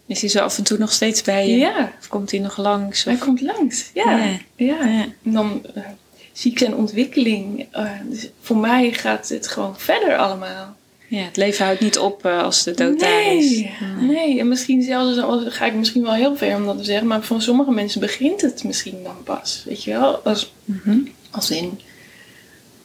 [0.05, 1.57] Is hij zo af en toe nog steeds bij je?
[1.57, 3.03] Ja, Of komt hij nog langs?
[3.03, 3.89] hij komt langs.
[3.93, 4.25] Ja, Ja.
[4.55, 4.85] ja.
[4.85, 5.01] Ja.
[5.23, 5.83] En dan eh,
[6.31, 7.67] zie ik zijn ontwikkeling.
[7.71, 10.75] Eh, dus voor mij gaat het gewoon verder allemaal.
[11.15, 13.49] Ja, het leven houdt niet op eh, als de dood daar is.
[13.49, 16.83] nee, nee, en misschien zelfs als, ga ik misschien wel heel ver om dat te
[16.83, 19.63] zeggen, maar voor sommige mensen begint het misschien dan pas.
[19.65, 20.97] Weet je wel, als, Mhm.
[21.31, 21.79] als in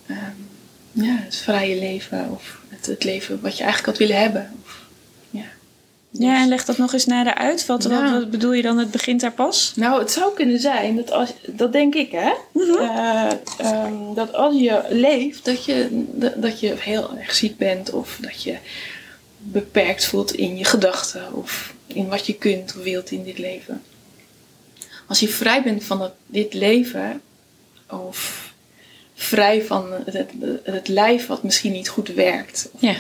[0.07, 0.19] ehm,
[0.93, 4.51] ja, het vrije leven of het, het leven wat je eigenlijk had willen hebben.
[6.11, 6.41] Ja.
[6.43, 7.67] En leg dat nog eens nader uit.
[7.67, 8.13] Wat, Ja.
[8.13, 8.79] wat, bedoel je dan?
[8.79, 9.73] Het begint daar pas?
[9.77, 12.33] Nou, het zou kunnen zijn dat als, dat denk ik hè,
[12.79, 16.05] Eh, ehm, dat als je leeft, dat je,
[16.37, 18.57] dat, je heel erg ziek bent of dat je
[19.39, 23.83] beperkt voelt in je gedachten of in wat je kunt of wilt in dit leven.
[25.07, 27.21] Als je vrij bent van dit leven
[27.91, 28.53] of
[29.15, 30.31] vrij van het, het,
[30.63, 32.69] het lijf wat misschien niet goed werkt.
[32.79, 32.95] Ja.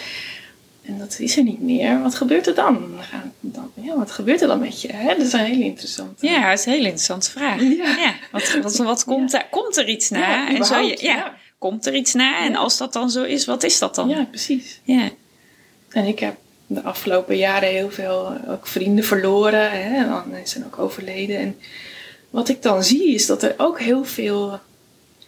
[0.89, 2.03] En dat is er niet meer.
[2.03, 2.99] Wat gebeurt er dan?
[3.41, 4.93] Dan ja, wat gebeurt er dan met je?
[4.93, 5.07] Hè?
[5.17, 6.27] Dat is een hele interessante.
[6.27, 7.61] Ja, dat is een hele interessante vraag.
[7.61, 8.15] Ja.
[8.33, 10.19] Wat, wat, wat komt, er, komt er iets na?
[10.19, 11.35] Ja, en zo ja.
[11.59, 12.45] komt er iets na?
[12.45, 14.09] En als dat dan zo is, wat is dat dan?
[14.09, 14.81] Ja, precies.
[14.83, 15.09] Ja.
[15.89, 19.71] En ik heb de afgelopen jaren heel veel eh, ook vrienden verloren.
[19.71, 21.39] Hè, en zijn ook overleden.
[21.39, 21.57] En
[22.31, 24.61] wat ik dan zie is dat er ook heel veel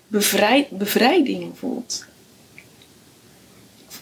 [0.07, 2.05] bevrijd, bevrijding voelt.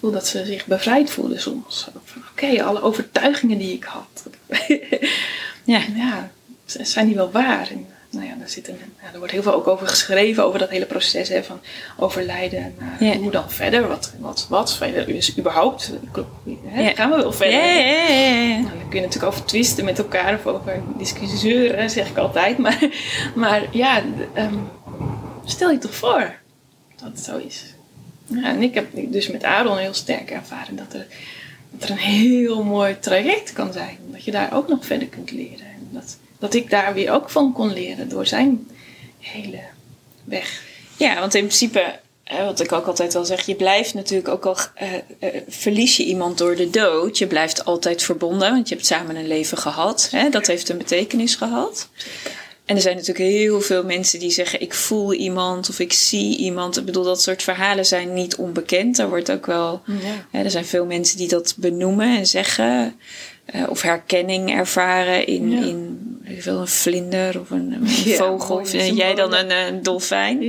[0.01, 1.89] Voel dat ze zich bevrijd voelen soms.
[2.05, 4.25] Van oké, alle overtuigingen die ik had.
[5.65, 5.81] Ja.
[5.95, 6.31] ja,
[6.67, 7.69] zijn die wel waar?
[7.71, 10.59] En, nou ja, daar zit een, ja, er wordt heel veel ook over geschreven, over
[10.59, 11.61] dat hele proces hè, van
[11.97, 12.59] overlijden.
[12.59, 13.19] En uh, Ja.
[13.19, 13.89] hoe dan verder?
[13.89, 15.93] Wat, wat, wat verder is überhaupt?
[16.69, 16.95] Hè, Ja.
[16.95, 17.61] Gaan we wel verder?
[18.63, 22.59] Nou, dan kun je natuurlijk over twisten met elkaar of over discussiëren, zeg ik altijd.
[22.59, 22.89] Maar,
[23.35, 24.03] maar ja,
[24.35, 24.55] ehm,
[25.45, 26.35] stel je toch voor
[26.97, 27.65] dat het zo is.
[28.29, 31.07] Ja, en ik heb dus met Aaron heel sterk ervaren dat er,
[31.71, 33.99] dat er een heel mooi traject kan zijn.
[34.12, 35.67] Dat je daar ook nog verder kunt leren.
[35.67, 38.69] En dat, dat ik daar weer ook van kon leren door zijn
[39.19, 39.61] hele
[40.25, 40.62] weg.
[40.97, 41.99] Ja, want in principe,
[42.45, 46.05] wat ik ook altijd al zeg, je blijft natuurlijk ook al eh, eh, verlies je
[46.05, 47.19] iemand door de dood.
[47.19, 50.09] Je blijft altijd verbonden, want je hebt samen een leven gehad.
[50.11, 50.29] Hè?
[50.29, 51.88] Dat heeft een betekenis gehad.
[52.69, 56.37] En er zijn natuurlijk heel veel mensen die zeggen: Ik voel iemand of ik zie
[56.37, 56.77] iemand.
[56.79, 58.99] Ik bedoel, dat soort verhalen zijn niet onbekend.
[58.99, 59.83] Er wordt ook wel.
[59.87, 60.27] Ja.
[60.31, 62.97] hè, er zijn veel mensen die dat benoemen en zeggen.
[63.45, 65.59] eh, of herkenning ervaren in, Ja.
[65.67, 68.55] in ik veel, een vlinder of een, een Ja, vogel.
[68.55, 70.43] mooi Of jij dan een, een dolfijn.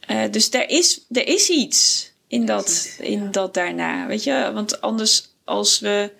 [0.00, 4.06] Eh, dus er is, er is iets in dat, in dat daarna.
[4.06, 6.10] Weet je, want anders als we.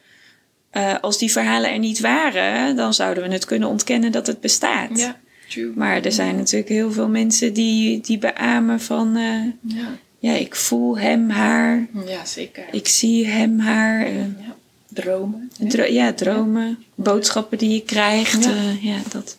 [0.73, 4.41] Eh, als die verhalen er niet waren, dan zouden we het kunnen ontkennen dat het
[4.41, 4.99] bestaat.
[4.99, 5.73] ja, true.
[5.77, 9.17] Maar er zijn natuurlijk heel veel mensen die, die beamen van...
[9.17, 11.87] eh, Ja, ja, ik voel hem, haar.
[12.07, 12.65] ja zeker.
[12.73, 14.07] Ik zie hem, haar.
[14.07, 14.57] eh, Ja.
[14.89, 15.51] Dromen.
[15.59, 16.85] dro- ja, dromen.
[16.95, 18.49] Boodschappen die je krijgt.
[18.81, 19.37] Ja dat.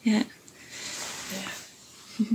[0.00, 0.18] Ja.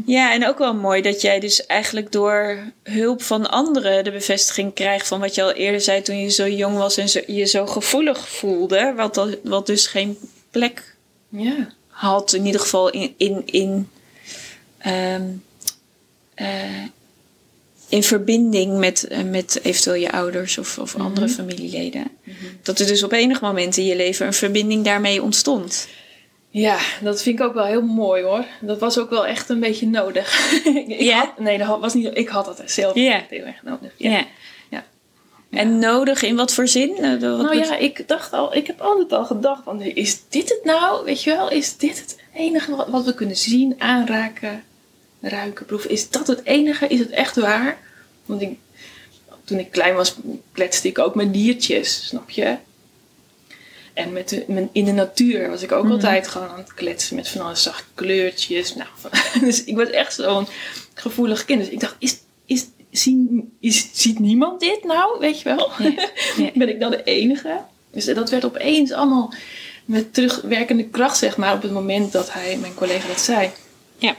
[0.05, 0.33] Ja.
[0.33, 5.07] En ook wel mooi dat jij dus eigenlijk door hulp van anderen de bevestiging krijgt
[5.07, 7.65] van wat je al eerder zei toen je zo jong was en zo, je zo
[7.65, 8.93] gevoelig voelde.
[8.95, 10.17] Wat, dat, wat dus geen
[10.51, 10.95] plek
[11.29, 11.73] Ja.
[11.87, 13.89] had, in ieder geval in, in, in,
[14.77, 15.23] ehm,
[16.33, 16.83] eh,
[17.89, 22.07] in verbinding met, eh, met eventueel je ouders of, of andere familieleden.
[22.63, 25.87] Dat er dus op enig moment in je leven een verbinding daarmee ontstond.
[26.49, 28.45] Ja, dat vind ik ook wel heel mooi hoor.
[28.61, 30.55] Dat was ook wel echt een beetje nodig.
[30.87, 32.09] ik had, nee, dat was niet.
[32.13, 33.91] Ik had dat zelf heel erg nodig.
[33.97, 34.09] Ja.
[34.09, 34.25] Ja.
[34.69, 34.83] Ja.
[35.49, 36.97] En nodig in wat voor zin?
[36.97, 40.49] Eh, wat Nou ja, ik dacht al, ik heb altijd al gedacht van, is dit
[40.49, 41.05] het nou?
[41.05, 44.63] Weet je wel, is dit het enige wat, wat we kunnen zien, aanraken,
[45.21, 45.89] ruiken, proeven?
[45.89, 46.87] Is dat het enige?
[46.87, 47.77] Is het echt waar?
[48.25, 48.57] Want ik,
[49.43, 50.15] toen ik klein was,
[50.51, 52.57] kletste ik ook met diertjes, snap je?
[53.97, 57.27] En met de, in de natuur was ik ook altijd gewoon aan het kletsen met
[57.29, 58.75] van alles zachte kleurtjes.
[58.75, 59.11] Nou, van-
[59.47, 60.47] dus ik was echt zo'n
[60.93, 61.59] gevoelig kind.
[61.63, 65.19] Dus ik dacht, is, is, zien, is, ziet niemand dit nou?
[65.19, 65.71] Weet je wel?
[66.53, 67.59] Ben ik dan de enige?
[67.91, 69.33] Dus dat werd opeens allemaal
[69.85, 73.49] met terugwerkende kracht, zeg maar, op het moment dat hij, mijn collega dat zei.
[73.97, 74.15] Ja.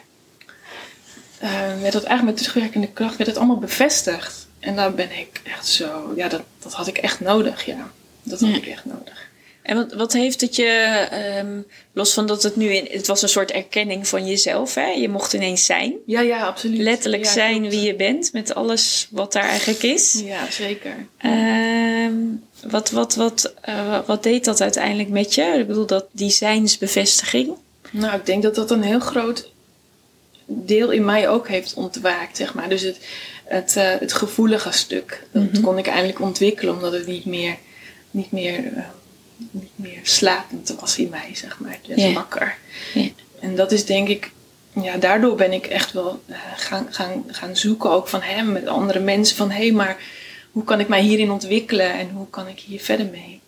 [1.38, 4.46] eh, werd dat eigenlijk met terugwerkende kracht, werd het allemaal bevestigd.
[4.58, 7.90] En daar ben ik echt zo, ja, dat, dat had ik echt nodig, ja.
[8.22, 8.56] Dat had Ja.
[8.56, 9.27] ik echt nodig.
[9.68, 10.66] En wat, wat heeft het je,
[11.10, 11.60] ehm,
[11.92, 14.86] los van dat het nu in, het was een soort erkenning van jezelf, hè?
[14.86, 15.94] Je mocht ineens zijn.
[16.06, 16.78] Ja, ja, absoluut.
[16.78, 17.74] Letterlijk Ja, zijn klopt.
[17.74, 20.22] wie je bent, met alles wat daar eigenlijk is.
[20.24, 20.94] Ja, zeker.
[21.18, 22.12] Ehm,
[22.70, 25.42] wat, wat, wat, eh, wat deed dat uiteindelijk met je?
[25.42, 27.50] Ik bedoel, dat die zijnsbevestiging.
[27.90, 29.50] Nou, ik denk dat dat een heel groot
[30.46, 32.68] deel in mij ook heeft ontwaakt, zeg maar.
[32.68, 32.98] Dus het,
[33.44, 35.60] het, eh, het gevoelige stuk, dat Mhm.
[35.62, 37.56] kon ik eindelijk ontwikkelen, omdat het niet meer,
[38.10, 38.82] niet meer, eh,
[39.50, 41.78] niet meer slapend was in mij, zeg maar.
[41.86, 42.12] Werd Ja.
[42.12, 42.58] wakker.
[43.40, 44.30] En dat is denk ik,
[44.82, 48.66] ja, daardoor ben ik echt wel eh, gaan, gaan, gaan zoeken, ook van hem, met
[48.66, 49.96] andere mensen, van hé, maar
[50.50, 53.40] hoe kan ik mij hierin ontwikkelen en hoe kan ik hier verder mee?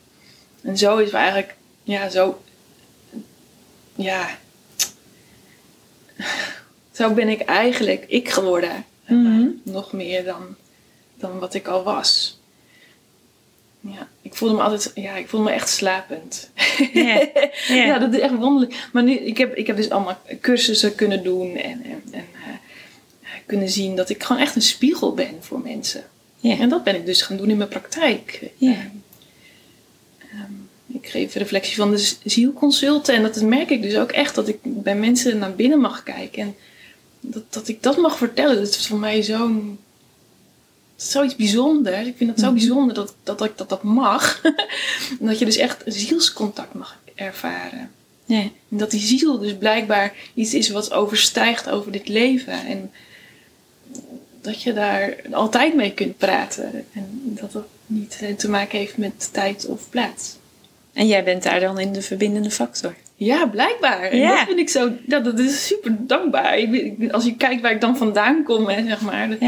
[0.63, 2.43] En zo is het eigenlijk, ja, zo,
[3.95, 4.39] ja,
[6.93, 8.85] zo ben ik eigenlijk ik geworden.
[9.07, 9.47] Mhm.
[9.63, 10.57] Nog meer dan,
[11.15, 12.39] dan wat ik al was.
[13.81, 16.51] Ja, ik voelde me altijd, ja, ik voelde me echt slapend.
[17.69, 17.99] Ja.
[17.99, 18.89] Dat is echt wonderlijk.
[18.93, 23.31] Maar nu, ik heb, ik heb dus allemaal cursussen kunnen doen en, en, en eh,
[23.47, 26.05] kunnen zien dat ik gewoon echt een spiegel ben voor mensen.
[26.43, 28.51] En dat ben ik dus gaan doen in mijn praktijk.
[28.61, 30.53] Ehm, ehm,
[30.87, 34.59] ik geef reflectie van de zielconsulten en dat merk ik dus ook echt dat ik
[34.63, 36.43] bij mensen naar binnen mag kijken.
[36.43, 36.57] En
[37.21, 39.79] dat, dat ik dat mag vertellen, dat is voor mij zo'n
[41.03, 42.07] zoiets bijzonders.
[42.07, 44.41] Ik vind het zo bijzonder dat, dat, dat, dat dat mag.
[45.21, 47.91] en dat je dus echt zielscontact mag ervaren.
[48.25, 48.41] Ja.
[48.41, 52.67] En dat die ziel dus blijkbaar iets is wat overstijgt over dit leven.
[52.67, 52.91] En
[54.41, 56.85] dat je daar altijd mee kunt praten.
[56.93, 60.37] En dat dat niet te maken heeft met tijd of plaats.
[60.93, 62.95] En jij bent daar dan in de verbindende factor.
[63.27, 64.01] Ja, blijkbaar.
[64.03, 66.59] En dat vind ik zo, dat, dat is super dankbaar.
[66.59, 69.39] Ik, als je kijkt waar ik dan vandaan kom, hè, zeg maar, dat,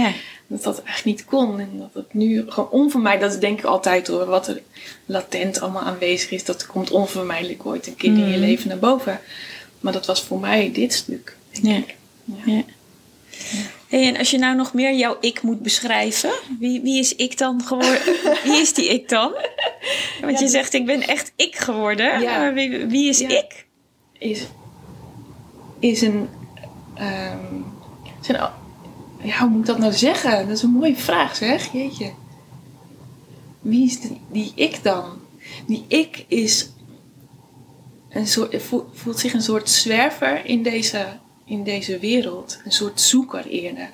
[0.46, 1.61] dat dat eigenlijk niet kon.
[1.61, 4.61] En dat het nu gewoon onvermijdelijk, dat is denk ik altijd hoor, wat er
[5.06, 8.40] latent allemaal aanwezig is, dat komt onvermijdelijk ooit een keer in je Mhm.
[8.40, 9.20] leven naar boven.
[9.80, 11.37] Maar dat was voor mij dit stuk.
[11.62, 11.76] denk Ja.
[11.76, 11.94] ik.
[12.44, 12.62] Ja.
[13.92, 17.38] Hey, en als je nou nog meer jouw ik moet beschrijven, wie, wie is ik
[17.38, 18.00] dan geworden?
[18.44, 19.33] wie is die ik dan?
[20.20, 22.20] Want je zegt, ik ben echt ik geworden.
[22.20, 22.38] Ja.
[22.38, 23.28] Maar wie, wie is Ja.
[23.28, 23.66] ik?
[24.18, 24.46] is,
[25.78, 26.28] is een.
[26.94, 27.46] ehm,
[28.20, 28.40] zijn,
[29.22, 30.46] ja, hoe moet ik dat nou zeggen?
[30.48, 31.72] Dat is een mooie vraag, zeg.
[31.72, 32.12] Jeetje.
[33.61, 35.05] Wie is die, die ik dan?
[35.66, 36.70] Die ik is.
[38.09, 41.07] Een soort, voelt zich een soort zwerver in deze,
[41.44, 42.61] in deze wereld.
[42.64, 43.90] Een soort zoeker eerder.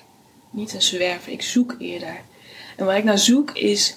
[0.51, 2.21] Niet een zwerver, ik zoek eerder.
[2.77, 3.97] En wat ik nou zoek is.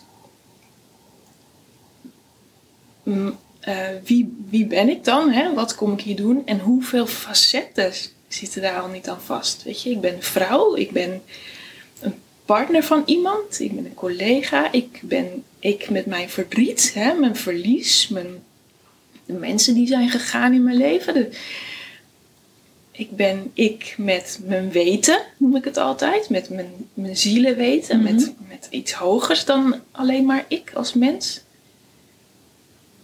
[3.04, 5.32] mm, eh, wie, wie ben ik dan?
[5.32, 5.54] Hè?
[5.54, 6.46] Wat kom ik hier doen?
[6.46, 7.94] En hoeveel facetten
[8.28, 9.64] zitten daar al niet aan vast?
[9.64, 11.22] Weet je, ik ben vrouw, ik ben
[12.00, 12.14] een
[12.46, 17.14] partner van iemand, ik ben een collega, ik ben ik met mijn verdriet, hè?
[17.14, 18.44] mijn verlies, mijn,
[19.26, 21.34] de mensen die zijn gegaan in mijn leven.
[23.02, 28.14] Ik ben ik met mijn weten, noem ik het altijd, met mijn, mijn zielenweten, Mhm.
[28.14, 31.42] met, met iets hogers dan alleen maar ik als mens.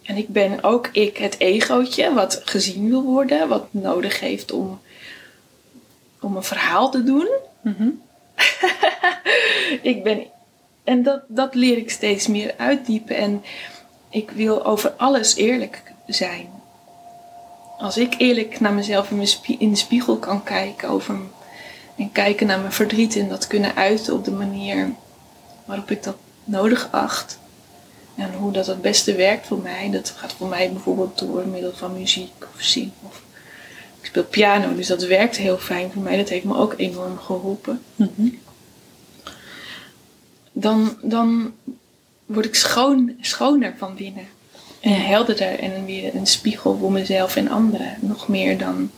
[0.03, 4.79] En ik ben ook ik, het egootje, wat gezien wil worden, wat nodig heeft om,
[6.21, 7.27] om een verhaal te doen.
[7.61, 7.89] Mhm.
[9.91, 10.25] ik ben,
[10.83, 13.15] en dat, dat leer ik steeds meer uitdiepen.
[13.15, 13.43] En
[14.09, 16.56] ik wil over alles eerlijk zijn.
[17.77, 21.15] Als ik eerlijk naar mezelf in, mijn spie- in de spiegel kan kijken over,
[21.97, 24.91] en kijken naar mijn verdriet en dat kunnen uiten op de manier
[25.65, 27.39] waarop ik dat nodig acht.
[28.15, 29.89] En hoe dat het beste werkt voor mij.
[29.91, 32.93] Dat gaat voor mij bijvoorbeeld door middel van muziek of zingen.
[33.01, 33.21] Of
[33.99, 36.17] ik speel piano, dus dat werkt heel fijn voor mij.
[36.17, 37.81] Dat heeft me ook enorm geholpen.
[37.95, 38.27] Mhm.
[40.51, 41.53] Dan, dan
[42.25, 44.27] word ik schoon, schoner van binnen.
[44.87, 47.97] En helderder en weer een spiegel voor mezelf en anderen.
[47.99, 48.91] Nog meer dan,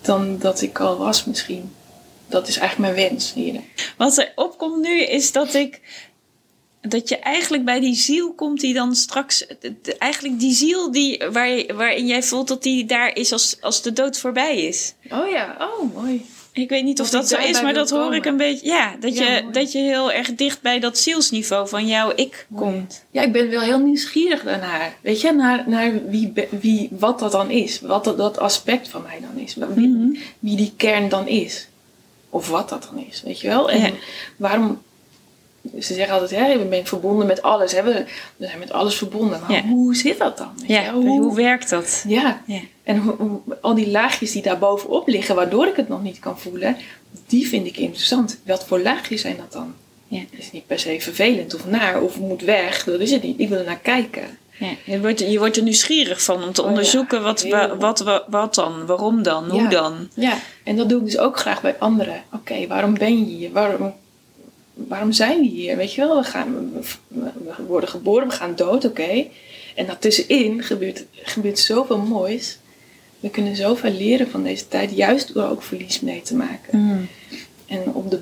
[0.00, 1.72] dan dat ik al was misschien.
[2.26, 3.60] Dat is eigenlijk mijn wens hier.
[3.96, 5.80] Wat er opkomt nu is dat ik.
[6.80, 9.46] Dat je eigenlijk bij die ziel komt die dan straks.
[9.98, 13.92] Eigenlijk die ziel die, waar, waarin jij voelt dat die daar is als, als de
[13.92, 14.94] dood voorbij is.
[15.10, 16.26] Oh ja, oh mooi.
[16.56, 18.16] Ik weet niet of Dat zo is, maar dat hoor komen.
[18.16, 18.66] ik een beetje.
[18.66, 19.52] Ja, dat, Ja, je, mooi.
[19.52, 22.64] dat je heel erg dicht bij dat zielsniveau van jouw ik Mooi.
[22.72, 23.04] komt.
[23.10, 24.94] Ja, ik ben wel heel nieuwsgierig daarnaar.
[25.00, 27.80] Weet je, naar, naar wie, wie, wat dat dan is.
[27.80, 29.54] Wat dat, dat aspect van mij dan is.
[29.54, 30.16] Wie, Mhm.
[30.38, 31.66] wie die kern dan is.
[32.30, 33.70] Of wat dat dan is, weet je wel?
[33.70, 33.90] En Ja.
[34.36, 34.82] waarom...
[35.80, 37.72] Ze zeggen altijd, hè, je bent verbonden met alles.
[37.72, 37.82] Hè?
[37.82, 38.04] We
[38.36, 39.40] we zijn met alles verbonden.
[39.40, 39.62] Maar Ja.
[39.62, 40.52] hoe zit dat dan?
[40.66, 40.90] Ja, je?
[40.90, 42.04] hoe, werkt dat?
[42.08, 42.42] ja.
[42.46, 42.60] Ja.
[42.82, 46.18] En hoe, hoe- al die laagjes die daar bovenop liggen, waardoor ik het nog niet
[46.18, 46.76] kan voelen,
[47.26, 48.38] die vind ik interessant.
[48.46, 49.74] Wat voor laagjes zijn dat dan?
[50.08, 50.18] Ja.
[50.18, 52.84] Het is niet per se vervelend of naar of moet weg.
[52.84, 53.40] Dat is het niet.
[53.40, 54.22] Ik wil er naar kijken.
[54.58, 57.98] Ja, je, wordt, je wordt er nieuwsgierig van om te Oh onderzoeken wat, wa- wat,
[58.00, 60.08] wat, wat dan, waarom dan, hoe dan.
[60.14, 62.22] Ja, en dat doe ik dus ook graag bij anderen.
[62.32, 63.52] Oké, waarom ben je hier?
[63.52, 63.94] Waarom,
[64.74, 65.76] waarom zijn we hier?
[65.76, 66.72] Weet je wel, we, gaan,
[67.08, 67.30] we
[67.66, 69.26] worden geboren, we gaan dood, oké.
[69.74, 72.58] En daartussenin gebeurt, gebeurt zoveel moois.
[73.20, 76.78] We kunnen zoveel leren van deze tijd, juist door ook verlies mee te maken.
[76.78, 77.08] Mm.
[77.66, 78.20] En op de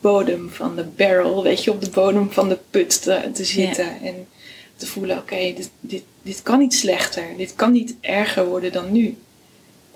[0.00, 4.00] bodem van de barrel, weet je, op de bodem van de put te, te zitten.
[4.02, 4.26] En
[4.76, 7.24] te voelen, oké, dit, dit, dit kan niet slechter.
[7.36, 9.16] Dit kan niet erger worden dan nu.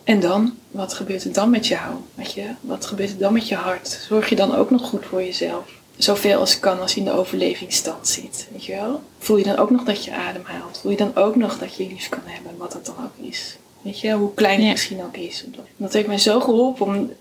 [0.05, 1.95] En dan, wat gebeurt er dan met jou?
[2.15, 3.89] Weet je, wat gebeurt er dan met je hart?
[4.09, 5.78] Zorg je dan ook nog goed voor jezelf?
[5.99, 9.03] Zoveel als kan als je in de overlevingsstand zit, weet je wel?
[9.19, 10.79] Voel je dan ook nog dat je ademhaalt?
[10.83, 13.57] Voel je dan ook nog dat je lief kan hebben, wat dat dan ook is?
[13.83, 14.71] Weet je, hoe klein het Ja.
[14.71, 15.45] misschien ook is.
[15.77, 17.13] Dat heeft mij zo geholpen om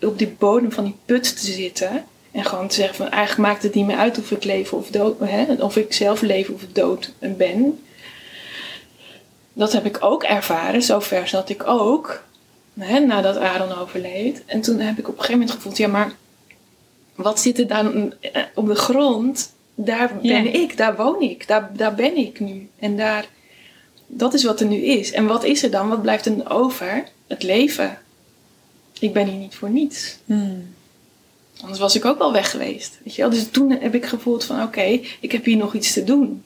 [0.00, 2.04] op die bodem van die put te zitten.
[2.32, 4.88] En gewoon te zeggen van eigenlijk maakt het niet meer uit of ik leven of
[4.88, 7.84] dood, hè, of ik zelf leven of dood ben.
[9.52, 10.82] Dat heb ik ook ervaren.
[10.82, 12.22] Zover zat ik ook.
[12.78, 14.42] Hè, nadat Aaron overleed.
[14.46, 16.12] En toen heb ik op een gegeven moment gevoeld, ja maar
[17.22, 19.52] wat zit er dan eh, op de grond?
[19.74, 20.42] Daar Ja.
[20.42, 22.68] ben ik, daar woon ik, daar, daar ben ik nu.
[22.78, 23.26] En daar,
[24.06, 25.12] dat is wat er nu is.
[25.12, 25.88] En wat is er dan?
[25.88, 27.04] Wat blijft er over?
[27.26, 27.98] Het leven.
[28.98, 30.16] Ik ben hier niet voor niets.
[30.24, 30.74] Mm.
[31.60, 32.98] Anders was ik ook wel weg geweest.
[33.04, 33.30] Weet je wel?
[33.30, 36.44] Dus toen heb ik gevoeld van oké, ik heb hier nog iets te doen.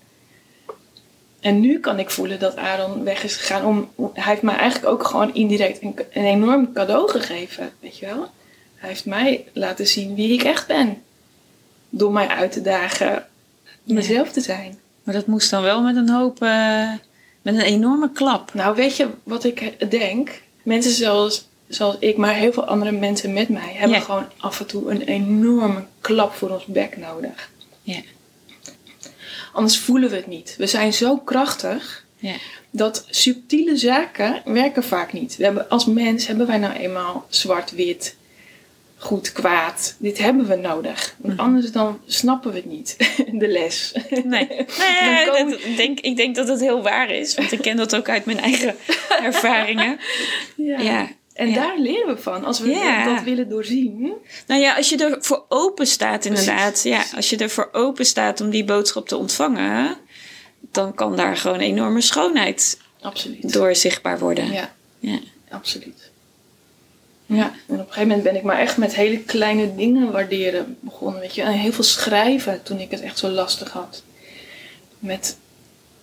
[1.40, 3.64] En nu kan ik voelen dat Aaron weg is gegaan.
[3.96, 7.72] Om, hij heeft mij eigenlijk ook gewoon indirect een, een enorm cadeau gegeven.
[7.80, 8.26] Weet je wel?
[8.76, 11.02] Hij heeft mij laten zien wie ik echt ben.
[11.88, 13.26] Door mij uit te dagen
[13.84, 14.78] mezelf te zijn.
[15.02, 16.92] Maar dat moest dan wel met een hoop, eh,
[17.42, 18.54] met een enorme klap.
[18.54, 20.42] Nou, weet je wat ik denk?
[20.62, 24.04] Mensen zoals, zoals ik, maar heel veel andere mensen met mij, hebben Ja.
[24.04, 27.50] gewoon af en toe een enorme klap voor ons bek nodig.
[27.82, 28.00] Ja.
[29.52, 30.54] Anders voelen we het niet.
[30.58, 32.34] We zijn zo krachtig Ja.
[32.70, 35.36] dat subtiele zaken werken vaak niet.
[35.36, 38.16] We hebben, als mens hebben wij nou eenmaal zwart-wit,
[39.06, 39.94] goed, kwaad.
[39.98, 41.14] Dit hebben we nodig.
[41.18, 41.42] Want Mhm.
[41.46, 42.96] anders dan snappen we het niet,
[43.42, 43.92] de les.
[44.24, 44.48] Nee,
[45.26, 47.34] dat, ik denk, ik denk dat het heel waar is.
[47.34, 48.74] Want ik ken dat ook uit mijn eigen
[49.22, 49.98] ervaringen.
[50.56, 51.08] Ja.
[51.32, 51.54] En Ja.
[51.54, 52.44] daar leren we van.
[52.44, 53.14] Als we Ja.
[53.14, 54.12] dat willen doorzien.
[54.46, 56.82] Nou ja, als je er voor open staat inderdaad.
[56.82, 59.96] Ja, als je er voor open staat om die boodschap te ontvangen...
[60.72, 63.52] dan kan daar gewoon enorme schoonheid Absoluut.
[63.52, 64.52] door zichtbaar worden.
[64.52, 65.18] Ja, Ja.
[65.50, 66.10] absoluut.
[67.26, 70.76] Ja, en op een gegeven moment ben ik maar echt met hele kleine dingen waarderen
[70.80, 71.20] begonnen.
[71.20, 74.02] Weet je, en heel veel schrijven toen ik het echt zo lastig had.
[74.98, 75.36] Met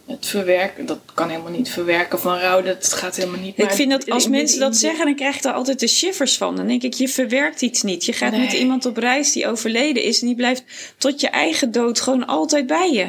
[0.07, 3.57] het verwerken, dat kan helemaal niet verwerken van rouw, dat gaat helemaal niet.
[3.57, 5.79] Ik maar vind dat als in- mensen dat in- zeggen, dan krijg je er altijd
[5.79, 6.55] de shivers van.
[6.55, 8.05] Dan denk ik, je verwerkt iets niet.
[8.05, 8.39] Je gaat Nee.
[8.39, 10.63] met iemand op reis die overleden is en die blijft
[10.97, 13.07] tot je eigen dood gewoon altijd bij je.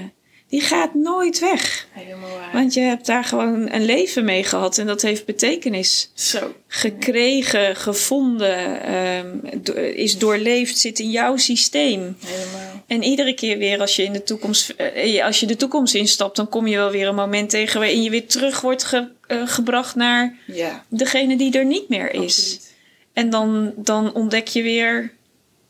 [0.49, 1.87] Die gaat nooit weg.
[1.91, 2.53] Helemaal waar.
[2.53, 6.55] Want je hebt daar gewoon een leven mee gehad en dat heeft betekenis Zo.
[6.69, 9.27] gekregen, gevonden, ehm,
[9.63, 12.17] do- is doorleefd, zit in jouw systeem.
[12.27, 12.83] Helemaal.
[12.87, 16.37] En iedere keer weer als je in de toekomst, eh, als je de toekomst instapt,
[16.37, 19.43] dan kom je wel weer een moment tegen waarin je weer terug wordt ge- eh,
[19.49, 22.21] gebracht naar Ja, degene die er niet meer is.
[22.21, 22.73] absoluut.
[23.13, 25.13] En dan, dan ontdek je weer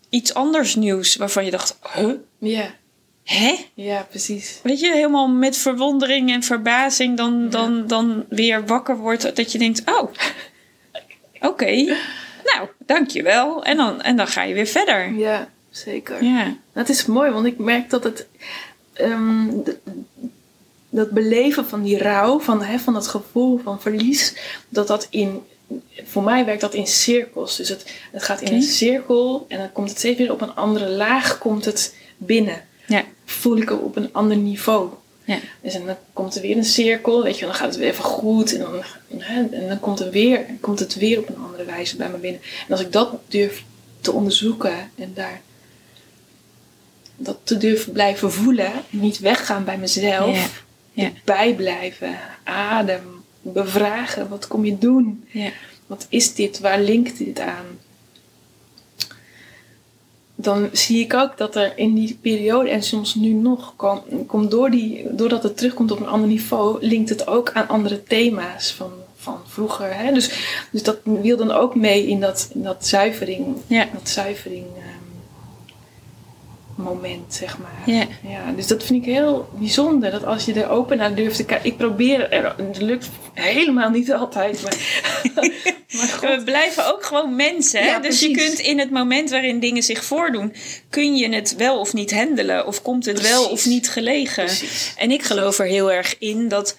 [0.09, 2.11] iets anders nieuws waarvan je dacht, huh?
[2.39, 2.75] Ja,
[3.25, 3.55] Hè?
[3.75, 4.61] ja, precies.
[4.63, 9.37] Weet je, helemaal met verwondering en verbazing dan, dan, dan weer wakker wordt.
[9.37, 10.11] Dat je denkt, oh,
[11.51, 11.75] oké,
[12.45, 13.65] nou, dankjewel.
[13.65, 15.13] En dan, en dan ga je weer verder.
[15.13, 16.25] Ja, zeker.
[16.25, 18.27] Ja, Dat is mooi, want ik merk dat het.
[18.93, 19.47] ehm,
[20.91, 24.35] dat beleven van die rouw, van, hè, van dat gevoel van verlies,
[24.69, 25.43] dat dat in.
[26.05, 27.57] Voor mij werkt dat in cirkels.
[27.57, 30.55] Dus het, het gaat in een cirkel en dan komt het steeds weer op een
[30.55, 32.65] andere laag komt het binnen.
[32.87, 34.89] ja, Voel ik het op een ander niveau.
[35.25, 35.39] ja.
[35.63, 38.05] Dus en dan komt er weer een cirkel, weet je, dan gaat het weer even
[38.05, 38.53] goed.
[38.55, 38.83] En dan,
[39.19, 42.17] hè, en dan komt, er weer, komt het weer op een andere wijze bij me
[42.17, 42.41] binnen.
[42.67, 43.65] En als ik dat durf
[44.01, 45.41] te onderzoeken en daar
[47.17, 50.37] dat te durven blijven voelen, niet weggaan bij mezelf,
[50.93, 51.11] Ja, ja.
[51.25, 53.03] bijblijven, adem,
[53.43, 55.25] bevragen, wat kom je doen?
[55.31, 55.51] ja.
[55.87, 56.59] Wat is dit?
[56.61, 57.65] Waar linkt dit aan?
[60.35, 63.75] Dan zie ik ook dat er in die periode en soms nu nog
[64.27, 68.03] komt, door die, doordat het terugkomt op een ander niveau, linkt het ook aan andere
[68.03, 69.97] thema's van, van vroeger.
[69.97, 70.13] Hè?
[70.13, 70.31] Dus,
[70.71, 73.89] dus dat wil dan ook mee in dat, in dat zuivering, Ja.
[73.93, 74.94] dat zuivering ehm,
[76.77, 77.97] moment, zeg maar.
[77.97, 78.07] Ja.
[78.29, 80.11] Ja, dus dat vind ik heel bijzonder.
[80.11, 81.71] Dat als je er open naar durft te kijken.
[81.71, 84.63] Ik probeer er, het lukt helemaal niet altijd.
[84.63, 84.77] Maar,
[85.97, 87.81] maar We blijven ook gewoon mensen.
[87.81, 87.87] Hè?
[87.87, 90.55] Ja, dus je kunt in het moment waarin dingen zich voordoen,
[90.91, 92.67] kun je het wel of niet handelen.
[92.67, 94.45] Of komt het wel of niet gelegen.
[94.45, 94.95] Precies.
[94.97, 96.77] En ik geloof er heel erg in dat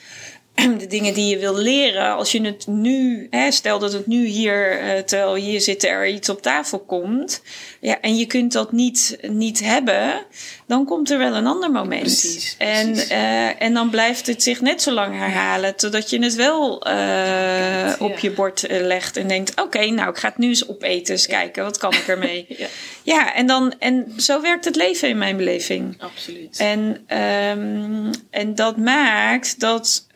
[0.79, 4.25] de dingen die je wil leren, als je het nu, hè, stel dat het nu
[4.25, 7.41] hier, eh, terwijl we hier zitten, er iets op tafel komt.
[7.79, 10.25] Ja, en je kunt dat niet, niet hebben,
[10.67, 12.01] dan komt er wel een ander moment.
[12.01, 13.09] Precies, En, precies.
[13.09, 17.93] eh, en dan blijft het zich net zo lang herhalen, totdat je het wel eh,
[17.99, 21.27] op je bord legt en denkt: oké, nou, ik ga het nu eens opeten, eens
[21.27, 22.45] kijken, wat kan ik ermee?
[22.57, 22.67] Ja,
[23.03, 25.95] ja, en, dan, en zo werkt het leven in mijn beleving.
[26.01, 26.57] absoluut.
[26.57, 30.07] En, ehm, en dat maakt dat,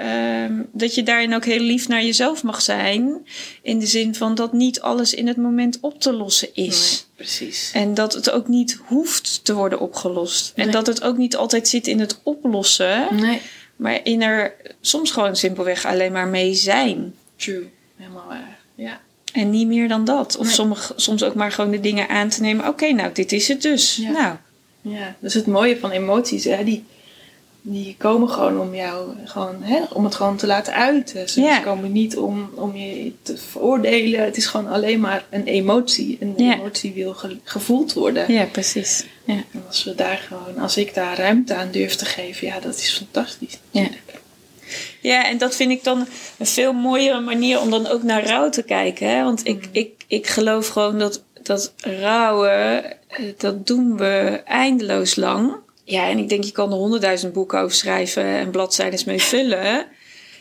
[0.72, 3.26] dat je daarin ook heel lief naar jezelf mag zijn.
[3.62, 7.06] In de zin van dat niet alles in het moment op te lossen is.
[7.18, 7.72] Nee, precies.
[7.74, 10.52] En dat het ook niet hoeft te worden opgelost.
[10.56, 13.08] En dat het ook niet altijd zit in het oplossen.
[13.16, 13.42] Nee,
[13.76, 17.14] Maar in er soms gewoon simpelweg alleen maar mee zijn.
[17.36, 17.70] true.
[17.98, 18.58] Helemaal waar.
[18.76, 19.00] Ja.
[19.34, 20.38] En niet meer dan dat.
[20.38, 20.54] Of Nee.
[20.54, 22.68] sommige, soms ook maar gewoon de dingen aan te nemen.
[22.68, 23.96] Oké, nou, dit is het dus.
[23.96, 24.10] Ja.
[24.12, 24.36] Nou,
[24.82, 26.44] ja, dat is het mooie van emoties.
[26.44, 26.64] Hè?
[26.64, 26.84] Die,
[27.72, 29.82] die komen gewoon om jou, gewoon, hè?
[29.94, 31.30] om het gewoon te laten uiten.
[31.30, 34.24] Ze komen niet om, om je te veroordelen.
[34.24, 36.18] Het is gewoon alleen maar een emotie.
[36.20, 36.54] Een Ja.
[36.54, 38.34] emotie wil ge- gevoeld worden.
[38.34, 39.06] ja, precies.
[39.24, 39.34] Ja.
[39.34, 42.76] En als we daar gewoon, als ik daar ruimte aan durf te geven, ja, dat
[42.78, 43.58] is fantastisch.
[43.72, 43.88] Ja.
[45.02, 46.08] Ja, en dat vind ik dan
[46.38, 49.10] een veel mooiere manier om dan ook naar rouw te kijken.
[49.10, 49.24] Hè?
[49.24, 52.94] Want ik, ik, ik geloof gewoon dat, dat rouwen, eh,
[53.38, 55.54] dat doen we eindeloos lang.
[55.92, 59.88] Ja, en ik denk, je kan er honderdduizend boeken over schrijven en bladzijden mee vullen.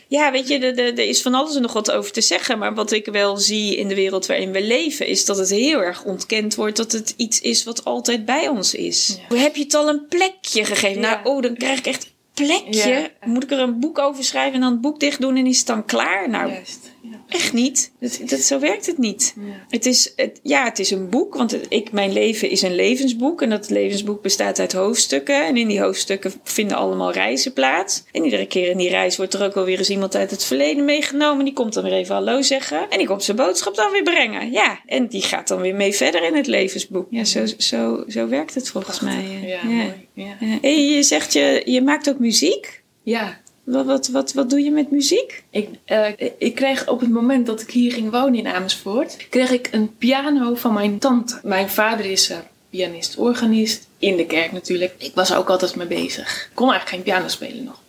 [0.07, 2.57] Ja, weet je, er is van alles en nog wat over te zeggen.
[2.57, 5.81] Maar wat ik wel zie in de wereld waarin we leven, is dat het heel
[5.81, 9.19] erg ontkend wordt dat het iets is wat altijd bij ons is.
[9.27, 11.01] Hoe heb je het al een plekje gegeven?
[11.01, 13.11] Nou, oh, dan krijg ik echt plekje.
[13.25, 15.57] Moet ik er een boek over schrijven en dan het boek dicht doen en is
[15.57, 16.29] het dan klaar?
[16.29, 16.88] Nou, Juist.
[17.29, 17.91] Echt niet.
[17.99, 19.33] Dat, dat, zo werkt het niet.
[19.37, 19.65] Ja.
[19.69, 23.41] Het, is, het, ja, het is een boek, want ik, mijn leven is een levensboek.
[23.41, 25.45] En dat levensboek bestaat uit hoofdstukken.
[25.45, 28.03] En in die hoofdstukken vinden allemaal reizen plaats.
[28.11, 30.85] En iedere keer in die reis wordt er ook alweer eens iemand uit het verleden
[30.85, 31.45] meegenomen.
[31.45, 32.89] Die komt dan weer even hallo zeggen.
[32.89, 34.51] En die komt zijn boodschap dan weer brengen.
[34.51, 37.07] Ja, en die gaat dan weer mee verder in het levensboek.
[37.09, 39.23] Ja, zo, zo, zo werkt het volgens mij.
[39.45, 40.07] Ja, mooi.
[40.13, 40.35] Ja.
[40.61, 42.83] Hey, je zegt je, je maakt ook muziek.
[43.03, 45.43] Ja, wat, wat, wat, wat doe je met muziek?
[45.49, 46.07] Ik, uh,
[46.37, 49.97] ik kreeg op het moment dat ik hier ging wonen in Amersfoort, kreeg ik een
[49.97, 51.39] piano van mijn tante.
[51.43, 52.37] Mijn vader is uh,
[52.69, 54.93] pianist, organist, in de kerk natuurlijk.
[54.97, 56.47] Ik was er ook altijd mee bezig.
[56.49, 57.81] Ik kon eigenlijk geen piano spelen nog.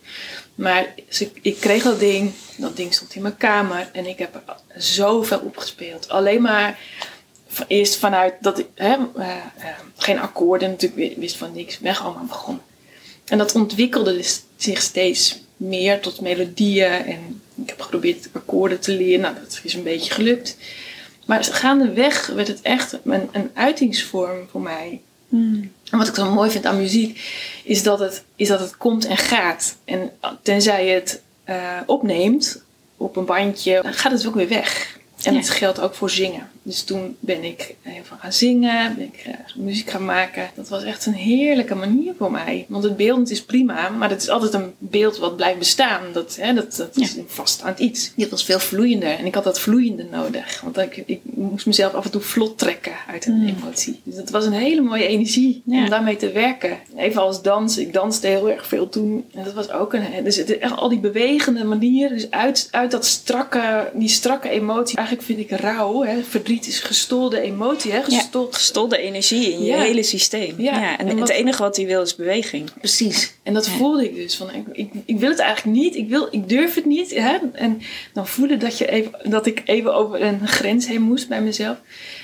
[0.55, 4.35] Maar ik, ik, kreeg dat ding, dat ding stond in mijn kamer en ik heb
[4.35, 6.09] er zoveel opgespeeld.
[6.09, 6.79] Alleen maar
[7.67, 8.95] eerst vanuit dat ik uh,
[9.97, 12.63] geen akkoorden, natuurlijk wist van niks, weg allemaal begonnen.
[13.25, 14.23] En dat ontwikkelde
[14.55, 17.05] zich steeds meer tot melodieën.
[17.05, 19.21] En ik heb geprobeerd akkoorden te leren.
[19.21, 20.57] Nou, dat is een beetje gelukt.
[21.25, 25.01] Maar gaandeweg werd het echt een, een uitingsvorm voor mij.
[25.29, 25.71] Hmm.
[25.89, 27.21] En wat ik zo mooi vind aan muziek,
[27.63, 29.75] is dat het, is dat het komt en gaat.
[29.85, 32.63] En tenzij je het uh, opneemt
[32.97, 34.99] op een bandje, dan gaat het ook weer weg.
[35.23, 36.50] En dat geldt ook voor zingen.
[36.63, 40.49] Dus toen ben ik heel veel gaan zingen, ben ik uh, muziek gaan maken.
[40.55, 42.65] Dat was echt een heerlijke manier voor mij.
[42.67, 46.01] Want het beeldend is prima, maar het is altijd een beeld wat blijft bestaan.
[46.13, 48.11] Dat, hè, dat, dat is een vaststaand iets.
[48.15, 50.61] Dit was veel vloeiender en ik had dat vloeiende nodig.
[50.61, 53.55] Want ik, ik moest mezelf af en toe vlot trekken uit een hmm.
[53.57, 53.99] emotie.
[54.03, 56.77] Dus dat was een hele mooie energie om daarmee te werken.
[56.95, 59.25] Even als dans, ik danste heel erg veel toen.
[59.33, 62.17] En dat was ook een, dus het, echt al die bewegende manieren.
[62.17, 64.97] Dus uit, uit dat strakke, die strakke emotie.
[64.97, 68.03] Eigenlijk vind ik rauw, hè, verdriet is gestolde emotie, hè?
[68.03, 68.55] Gestold.
[68.55, 70.55] gestolde energie in je hele systeem.
[70.57, 70.97] Ja.
[70.97, 72.69] En, het enige wat hij wil is beweging.
[72.77, 73.33] Precies.
[73.43, 74.35] En dat voelde ik dus.
[74.35, 77.15] Van, ik, ik, ik, wil het eigenlijk niet, ik, wil, ik durf het niet.
[77.15, 77.37] Hè?
[77.53, 77.81] En
[78.13, 81.77] dan voelde dat, je even, dat ik even over een grens heen moest bij mezelf.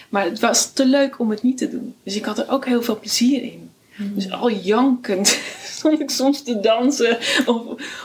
[0.09, 1.95] Maar het was te leuk om het niet te doen.
[2.03, 3.69] Dus ik had er ook heel veel plezier in.
[3.95, 4.11] Hmm.
[4.15, 5.39] Dus al jankend
[5.77, 7.61] stond ik soms te dansen of,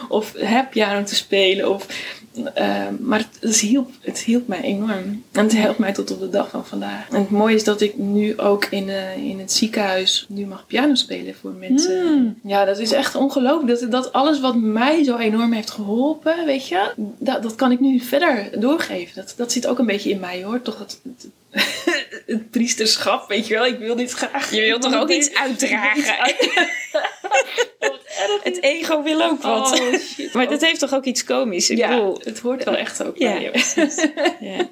[0.08, 1.70] of te spelen.
[1.70, 1.86] Of
[2.36, 5.24] uh, maar het, hielp, het hielp mij enorm.
[5.32, 7.08] En het helpt mij tot op de dag van vandaag.
[7.10, 10.66] En het mooie is dat ik nu ook in, uh, in het ziekenhuis nu mag
[10.66, 12.04] piano spelen voor mensen.
[12.04, 12.38] Mm.
[12.44, 13.80] Ja, dat is echt ongelooflijk.
[13.80, 17.80] Dat, dat alles wat mij zo enorm heeft geholpen, weet je, dat, dat kan ik
[17.80, 19.14] nu verder doorgeven.
[19.14, 20.62] Dat, dat zit ook een beetje in mij hoor.
[20.62, 21.00] Toch het,
[22.26, 23.66] het, priesterschap, weet je wel.
[23.66, 24.50] Ik wil dit graag.
[24.50, 26.34] Je wilt toch ook iets uitdragen?
[28.42, 29.80] het ego wil ook wat.
[29.80, 30.32] Oh, shit.
[30.32, 31.70] maar dat heeft toch ook iets komisch?
[31.70, 33.42] Ik ja, het hoort wel echt ook bij
[34.40, 34.68] ja.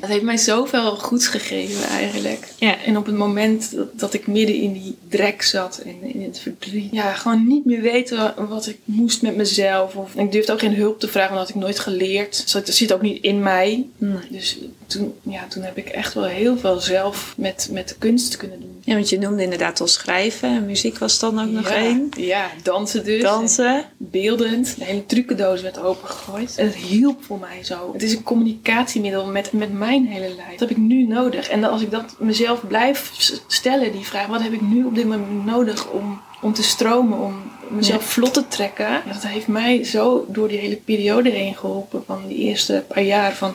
[0.00, 2.48] Dat heeft mij zoveel goeds gegeven eigenlijk.
[2.58, 2.76] Ja.
[2.84, 6.38] En op het moment dat, dat ik midden in die drek zat en in het
[6.38, 6.92] verdriet.
[6.92, 9.96] Ja, gewoon niet meer weten wat ik moest met mezelf.
[9.96, 12.42] Of, ik durfde ook geen hulp te vragen, want dat had ik nooit geleerd.
[12.42, 13.86] Dus dat zit ook niet in mij.
[14.28, 18.36] Dus toen, ja, toen heb ik echt wel heel veel zelf met, met de kunst
[18.36, 18.73] kunnen doen.
[18.84, 20.48] Ja, want je noemde inderdaad al schrijven.
[20.48, 22.08] En muziek was dan ook nog één.
[22.16, 23.22] Ja, dansen dus.
[23.22, 23.84] Dansen.
[23.96, 24.74] Beeldend.
[24.78, 26.54] De hele trucendoos werd opengegooid.
[26.56, 27.92] En het hielp voor mij zo.
[27.92, 30.50] Het is een communicatiemiddel met, met mijn hele lijf.
[30.50, 31.48] Dat heb ik nu nodig.
[31.48, 33.10] En als ik dat mezelf blijf
[33.46, 37.18] stellen, die vraag, wat heb ik nu op dit moment nodig om, om te stromen,
[37.18, 39.02] om mezelf vlot te trekken.
[39.12, 42.02] Dat heeft mij zo door die hele periode heen geholpen.
[42.06, 43.54] Van die eerste paar jaar van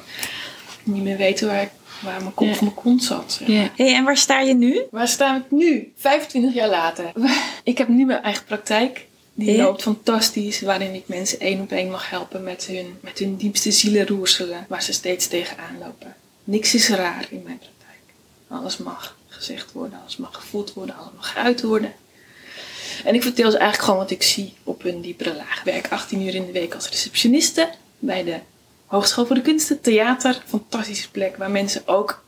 [0.83, 1.71] niet meer weten waar ik
[2.01, 2.57] waar mijn kop ja.
[2.61, 3.41] mijn kont zat.
[3.45, 3.69] Ja.
[3.75, 4.81] Hey, en waar sta je nu?
[4.91, 5.93] Waar sta ik nu?
[5.95, 7.11] 25 jaar later.
[7.63, 9.07] Ik heb nu mijn eigen praktijk.
[9.33, 13.35] Die loopt fantastisch, waarin ik mensen één op één mag helpen met hun, met hun
[13.35, 16.15] diepste zielenroerselen, waar ze steeds tegenaan lopen.
[16.43, 17.99] Niks is raar in mijn praktijk.
[18.47, 21.93] Alles mag gezegd worden, alles mag gevoeld worden, alles mag geuit worden.
[23.03, 25.57] En ik vertel ze eigenlijk gewoon wat ik zie op een diepere laag.
[25.57, 27.69] Ik werk 18 uur in de week als receptioniste
[27.99, 28.39] bij de
[28.89, 32.23] Hogeschool voor de Kunsten, theater, fantastische plek waar mensen ook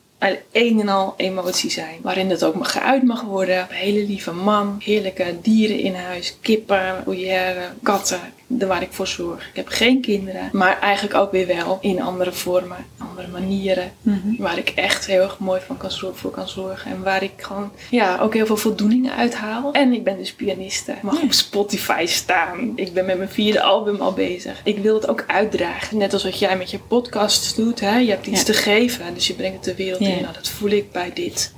[0.51, 1.99] een en al emotie zijn.
[2.01, 3.59] Waarin het ook geuit mag worden.
[3.69, 8.19] Een hele lieve man, heerlijke dieren in huis, kippen, bouillère, katten
[8.59, 9.47] waar ik voor zorg.
[9.47, 13.91] Ik heb geen kinderen, maar eigenlijk ook weer wel in andere vormen, andere manieren.
[14.01, 14.35] Mhm.
[14.37, 16.91] Waar ik echt heel erg mooi van kan voor kan zorgen.
[16.91, 19.71] En waar ik gewoon ja, ook heel veel voldoening uit haal.
[19.71, 20.91] En ik ben dus pianiste.
[20.91, 22.71] Ik mag op Spotify staan.
[22.75, 24.61] Ik ben met mijn vierde album al bezig.
[24.63, 25.97] Ik wil het ook uitdragen.
[25.97, 27.79] Net als wat jij met je podcast doet.
[27.79, 27.97] Hè?
[27.97, 30.21] Je hebt iets te geven, dus je brengt het de wereld in.
[30.21, 31.53] Nou, dat voel ik bij dit.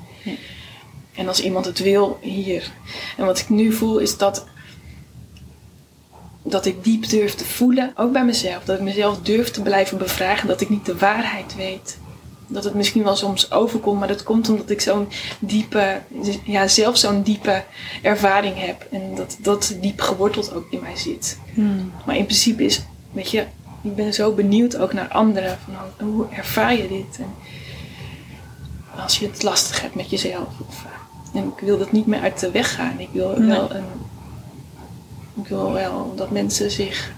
[1.16, 2.72] En als iemand het wil, hier.
[3.18, 4.46] En wat ik nu voel is dat
[6.44, 8.64] dat ik diep durf te voelen, ook bij mezelf.
[8.64, 11.98] Dat ik mezelf durf te blijven bevragen, dat ik niet de waarheid weet.
[12.48, 15.08] Dat het misschien wel soms overkomt, maar dat komt omdat ik zo'n
[15.40, 16.02] diepe,
[16.44, 17.64] ja, zelf zo'n diepe
[18.02, 18.88] ervaring heb.
[18.92, 21.38] En dat dat diep geworteld ook in mij zit.
[21.54, 21.92] Hmm.
[22.06, 22.82] Maar in principe is,
[23.12, 23.46] weet je,
[23.82, 25.58] ik ben zo benieuwd ook naar anderen.
[25.66, 25.74] Van
[26.08, 27.18] hoe, hoe ervaar je dit?
[27.20, 27.34] En
[29.04, 30.48] als je het lastig hebt met jezelf.
[30.68, 33.00] Of, eh, en ik wil dat niet meer uit de weg gaan.
[33.00, 33.48] Ik wil Nee.
[33.48, 33.84] wel, een,
[35.42, 37.12] ik wil wel dat mensen zich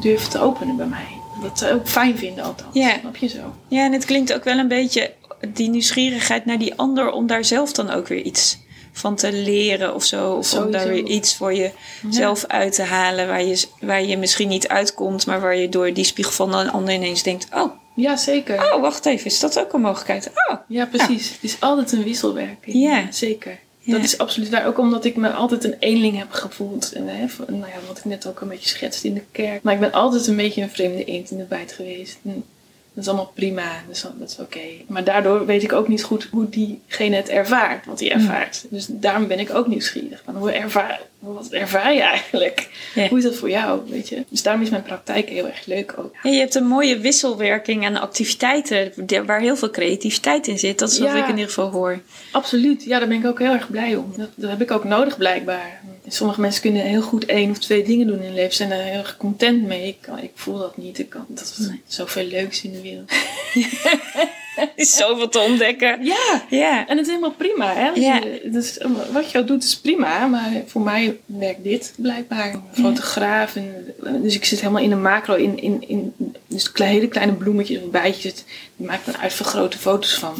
[0.00, 1.06] durven te openen bij mij.
[1.42, 2.74] Dat ze ook fijn vinden althans.
[2.74, 2.98] Ja.
[3.00, 3.54] Snap je zo?
[3.68, 5.12] Ja, en het klinkt ook wel een beetje
[5.48, 8.58] die nieuwsgierigheid naar die ander om daar zelf dan ook weer iets
[8.92, 10.32] van te leren of zo.
[10.32, 11.54] Of om daar weer iets voor
[12.04, 15.92] jezelf uit te halen waar je, waar je misschien niet uitkomt, maar waar je door
[15.92, 18.74] die spiegel van een ander ineens denkt: oh, Ja, zeker.
[18.74, 20.30] oh, wacht even, is dat ook een mogelijkheid?
[20.50, 21.30] Oh, Ja, precies.
[21.30, 22.76] Het is altijd een wisselwerking.
[22.76, 23.06] Ja.
[23.10, 23.58] Zeker.
[23.84, 23.92] Ja.
[23.92, 24.66] Dat is absoluut waar.
[24.66, 26.92] Ook omdat ik me altijd een eenling heb gevoeld.
[26.92, 29.62] En, hè, van- nou ja, wat ik net ook een beetje schetste in de kerk.
[29.62, 32.18] Maar ik ben altijd een beetje een vreemde eend in de bijt geweest.
[32.24, 32.44] En
[32.92, 33.70] dat is allemaal prima.
[33.88, 34.60] Dus dat is oké.
[34.86, 37.86] Maar daardoor weet ik ook niet goed hoe diegene het ervaart.
[37.86, 38.64] Wat hij ervaart.
[38.70, 40.22] Dus daarom ben ik ook nieuwsgierig.
[40.24, 42.68] Van hoe ervaar, wat ervaar je eigenlijk?
[42.94, 43.08] Ja.
[43.08, 43.80] Hoe is dat voor jou?
[43.86, 44.24] Weet je?
[44.28, 46.14] Dus daarom is mijn praktijk heel erg leuk ook.
[46.22, 48.92] Ja, je hebt een mooie wisselwerking aan activiteiten
[49.26, 50.78] waar heel veel creativiteit in zit.
[50.78, 51.16] Dat is wat Ja.
[51.16, 52.00] ik in ieder geval hoor.
[52.32, 54.12] Absoluut, ja, daar ben ik ook heel erg blij om.
[54.16, 55.80] Dat, dat heb ik ook nodig blijkbaar.
[56.08, 58.78] Sommige mensen kunnen heel goed één of twee dingen doen in hun leven, zijn daar
[58.82, 59.86] heel erg content mee.
[59.88, 60.98] Ik, ik voel dat niet.
[60.98, 63.12] Ik kan, dat is zoveel leuks in de wereld.
[64.56, 66.04] Er is zoveel te ontdekken.
[66.04, 67.72] Ja, Ja, en het is helemaal prima.
[67.74, 67.88] Hè?
[67.88, 68.14] Ja.
[68.16, 68.78] je- dus,
[69.12, 72.52] wat je ook doet is prima, maar voor mij werkt dit blijkbaar.
[72.54, 76.14] Een fotograaf, en, dus ik zit helemaal in een macro, in, in, in
[76.46, 78.34] dus hele kleine bloemetjes of bijtjes.
[78.76, 80.34] Die maak ik dan uitvergrote foto's van.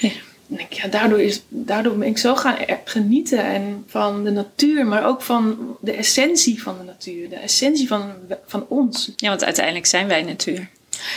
[0.00, 0.10] Ja.
[0.50, 4.86] En ik, ja, daardoor, is, daardoor ben ik zo gaan genieten en van de natuur,
[4.86, 7.28] maar ook van de essentie van de natuur.
[7.28, 8.12] De essentie van,
[8.46, 9.12] van ons.
[9.16, 10.68] ja want uiteindelijk zijn wij natuur.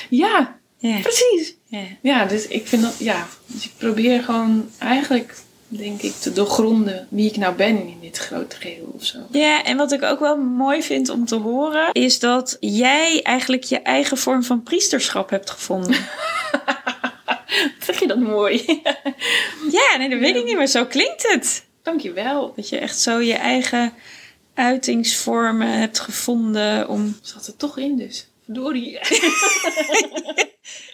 [0.09, 0.99] Ja, Ja.
[0.99, 1.55] precies.
[1.71, 1.83] Ja.
[2.01, 3.27] Ja, dus ik vind dat, ja.
[3.45, 5.35] Dus ik probeer gewoon eigenlijk,
[5.67, 9.17] denk ik, te doorgronden wie ik nou ben in dit grote geheel of zo.
[9.29, 13.63] Ja, en wat ik ook wel mooi vind om te horen, is dat jij eigenlijk
[13.63, 15.95] je eigen vorm van priesterschap hebt gevonden.
[17.85, 18.65] Zeg je dat mooi?
[19.77, 21.65] ja, nee, dat weet ik niet, maar zo klinkt het.
[21.83, 22.53] Dankjewel.
[22.55, 23.93] Dat je echt zo je eigen
[24.53, 27.17] uitingsvormen hebt gevonden om.
[27.21, 28.30] Zat er toch in dus.
[28.53, 28.99] Verdorie.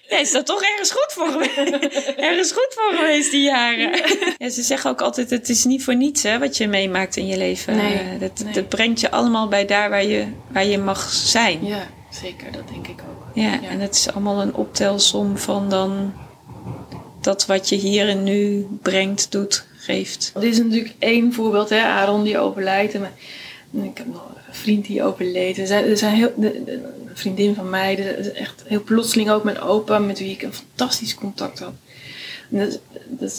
[0.09, 1.57] Nee, is dat toch ergens goed voor geweest?
[2.29, 3.91] ergens goed voor geweest die jaren.
[4.37, 4.49] Ja.
[4.49, 7.37] ze zeggen ook altijd: het is niet voor niets hè, wat je meemaakt in je
[7.37, 7.75] leven.
[7.75, 8.53] Nee, Eh, dat, nee.
[8.53, 11.65] dat brengt je allemaal bij daar waar je, waar je mag zijn.
[11.65, 12.51] Ja, zeker.
[12.51, 13.25] Dat denk ik ook.
[13.33, 16.13] Ja, en het is allemaal een optelsom van dan
[17.21, 20.31] dat wat je hier en nu brengt, doet, geeft.
[20.33, 21.81] Dit is natuurlijk één voorbeeld, hè.
[21.81, 22.93] Aaron die overlijdt.
[22.93, 23.13] En,
[23.83, 25.57] ik heb nog vriend die overleed.
[25.57, 26.83] Er zijn, er zijn heel, de, een
[27.13, 31.15] vriendin van mij, is echt heel plotseling ook mijn opa, met wie ik een fantastisch
[31.15, 31.73] contact had.
[32.51, 32.79] Er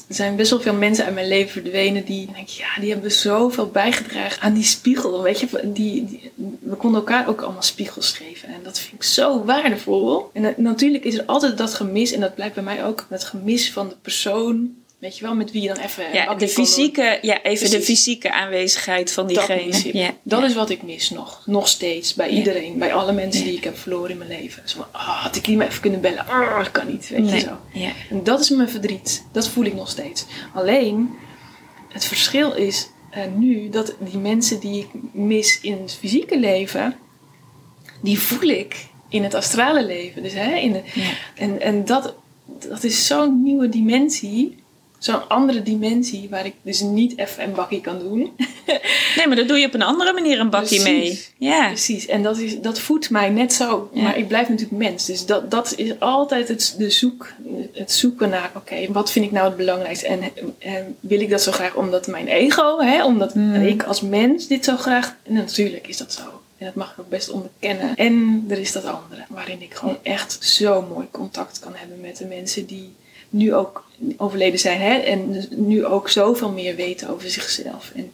[0.08, 3.66] zijn best wel veel mensen uit mijn leven verdwenen die, denk, ja, die hebben zoveel
[3.66, 5.22] bijgedragen aan die spiegel.
[5.22, 8.48] Weet je, die, we konden elkaar ook allemaal spiegels geven.
[8.48, 10.30] En dat vind ik zo waardevol.
[10.32, 13.72] En natuurlijk is er altijd dat gemis, en dat blijkt bij mij ook, dat gemis
[13.72, 14.74] van de persoon.
[14.99, 16.12] Weet je wel, met wie je dan even.
[16.12, 19.99] Ja, de fysieke, ja even de fysieke aanwezigheid van Dat, diegene.
[19.99, 20.46] ja, dat ja.
[20.46, 21.42] is wat ik mis nog.
[21.46, 22.14] Nog steeds.
[22.14, 22.36] Bij Ja.
[22.36, 22.78] iedereen.
[22.78, 24.62] Bij alle mensen die ik heb verloren in mijn leven.
[24.64, 26.26] Zo van, ah, had ik die maar even kunnen bellen?
[26.59, 27.09] Dat kan niet.
[27.09, 27.59] Weet je zo.
[27.72, 27.90] ja.
[28.11, 29.24] En dat is mijn verdriet.
[29.32, 30.24] Dat voel ik nog steeds.
[30.55, 31.11] Alleen,
[31.88, 36.96] het verschil is eh, nu dat die mensen die ik mis in het fysieke leven,
[38.03, 40.22] die voel ik in het astrale leven.
[40.22, 41.11] Dus, hè, in de, Ja.
[41.34, 42.14] en en dat,
[42.68, 44.57] dat is zo'n nieuwe dimensie.
[44.99, 48.30] Zo'n andere dimensie waar ik dus niet even een bakkie kan doen.
[49.16, 50.82] Nee, maar dat doe je op een andere manier een Precies.
[50.82, 51.24] mee.
[51.38, 51.66] Ja.
[51.66, 53.90] Precies, en dat, is, dat voedt mij net zo.
[53.92, 54.03] Ja.
[54.03, 55.05] Maar ik blijf natuurlijk mens.
[55.05, 57.32] Dus dat, dat is altijd het, de zoek,
[57.72, 60.07] het zoeken naar, oké, wat vind ik nou het belangrijkste?
[60.07, 60.22] En,
[60.59, 63.55] en wil ik dat zo graag omdat mijn ego, hè, omdat Mm.
[63.55, 65.16] ik als mens dit zo graag...
[65.22, 66.22] En natuurlijk is dat zo.
[66.59, 67.96] En dat mag ik ook best onderkennen.
[67.96, 72.16] En er is dat andere, waarin ik gewoon echt zo mooi contact kan hebben met
[72.16, 72.92] de mensen die
[73.29, 73.85] nu ook
[74.16, 74.81] overleden zijn.
[74.81, 74.95] Hè?
[74.95, 77.93] En dus nu ook zoveel meer weten over zichzelf.
[77.95, 78.12] En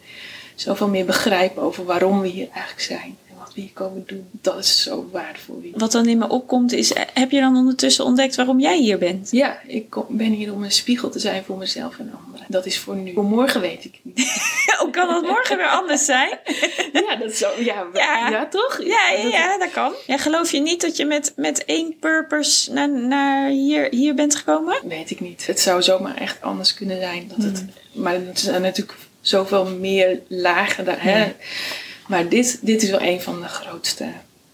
[0.54, 3.16] zoveel meer begrijpen over waarom we hier eigenlijk zijn.
[3.54, 4.26] En wat we hier komen doen.
[4.30, 5.62] Dat is zo waardevol.
[5.74, 8.98] Wat dan in me opkomt is, eh, heb je dan ondertussen ontdekt waarom jij hier
[8.98, 9.28] bent?
[9.30, 12.46] Ja, ik kom- ben hier om een spiegel te zijn voor mezelf en anderen.
[12.48, 13.12] Dat is voor nu.
[13.12, 14.18] Voor morgen weet ik niet.
[14.80, 16.28] Hoe kan dat morgen weer anders zijn?
[16.92, 17.50] ja, dat is zo.
[17.58, 18.28] Ja, Ja.
[18.28, 18.46] ja.
[18.46, 18.78] toch?
[18.82, 19.92] Ja, ja, Dat- ja, dat kan.
[20.06, 24.34] Ja, geloof je niet dat je met, met één purpose naar, naar hier, hier bent
[24.34, 24.76] gekomen?
[24.88, 25.46] Weet ik niet.
[25.46, 27.28] Het zou zomaar echt anders kunnen zijn.
[27.36, 27.58] Dat het,
[27.92, 28.02] Hmm.
[28.02, 31.02] Maar er zijn natuurlijk zoveel meer lagen daar.
[31.02, 31.32] Hè?
[32.06, 34.06] Maar dit, dit is wel een van de grootste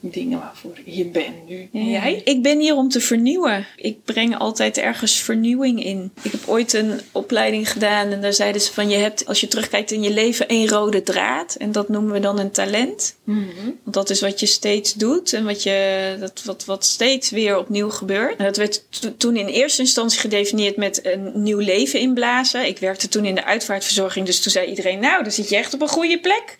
[0.02, 1.68] dingen waarvoor ik hier ben nu.
[1.72, 2.20] En jij?
[2.24, 3.66] Ik ben hier om te vernieuwen.
[3.76, 6.12] Ik breng altijd ergens vernieuwing in.
[6.22, 9.48] Ik heb ooit een opleiding gedaan en daar zeiden ze van je hebt, als je
[9.48, 11.54] terugkijkt in je leven, één rode draad.
[11.54, 13.14] En dat noemen we dan een talent.
[13.24, 13.44] Mhm.
[13.82, 17.58] Want dat is wat je steeds doet en wat, je, dat, wat, wat steeds weer
[17.58, 18.36] opnieuw gebeurt.
[18.36, 22.66] En dat werd to- toen in eerste instantie gedefinieerd met een nieuw leven inblazen.
[22.66, 25.74] Ik werkte toen in de uitvaartverzorging, dus toen zei iedereen, nou, dan zit je echt
[25.74, 26.56] op een goede plek.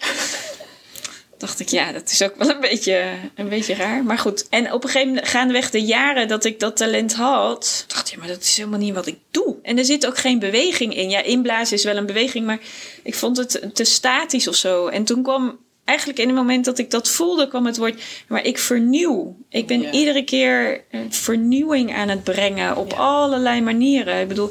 [1.40, 4.04] Dacht ik, ja, dat is ook wel een beetje, een beetje raar.
[4.04, 4.46] Maar goed.
[4.48, 8.12] En op een gegeven moment, gaandeweg de jaren dat ik dat talent had, dacht ik,
[8.14, 9.56] ja, maar dat is helemaal niet wat ik doe.
[9.62, 11.10] En er zit ook geen beweging in.
[11.10, 12.58] Ja, inblazen is wel een beweging, maar
[13.02, 14.86] ik vond het te statisch of zo.
[14.86, 18.44] En toen kwam eigenlijk in het moment dat ik dat voelde, kwam het woord, maar
[18.44, 19.36] ik vernieuw.
[19.48, 19.90] Ik ben Ja.
[19.90, 22.96] iedere keer vernieuwing aan het brengen op Ja.
[22.96, 24.20] allerlei manieren.
[24.20, 24.50] Ik bedoel,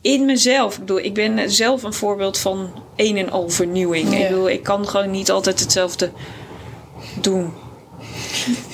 [0.00, 0.72] in mezelf.
[0.74, 4.12] Ik bedoel, ik ben zelf een voorbeeld van een en al vernieuwing.
[4.12, 4.18] Ja.
[4.18, 6.10] Ik bedoel, ik kan gewoon niet altijd hetzelfde
[7.20, 7.52] doen.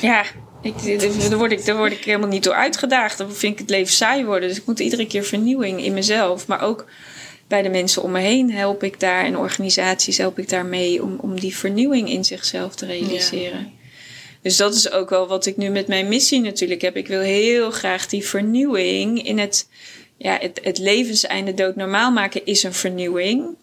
[0.01, 0.25] Ja,
[0.63, 3.19] ik, daar, word ik, daar word ik helemaal niet door uitgedaagd.
[3.19, 4.49] Dan vind ik het leven saai worden.
[4.49, 6.47] Dus ik moet iedere keer vernieuwing in mezelf.
[6.47, 6.87] Maar ook
[7.49, 9.25] bij de mensen om me heen help ik daar.
[9.25, 13.73] En organisaties help ik daar mee om, om die vernieuwing in zichzelf te realiseren.
[14.43, 16.97] Dus dat is ook wel wat ik nu met mijn missie natuurlijk heb.
[16.97, 19.69] Ik wil heel graag die vernieuwing in het,
[20.17, 23.57] ja, het, het levenseinde doodnormaal maken is een vernieuwing.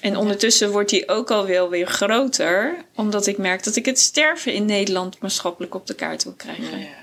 [0.00, 3.98] En ondertussen wordt die ook al wel weer groter, omdat ik merk dat ik het
[3.98, 7.01] sterven in Nederland maatschappelijk op de kaart wil krijgen Ja.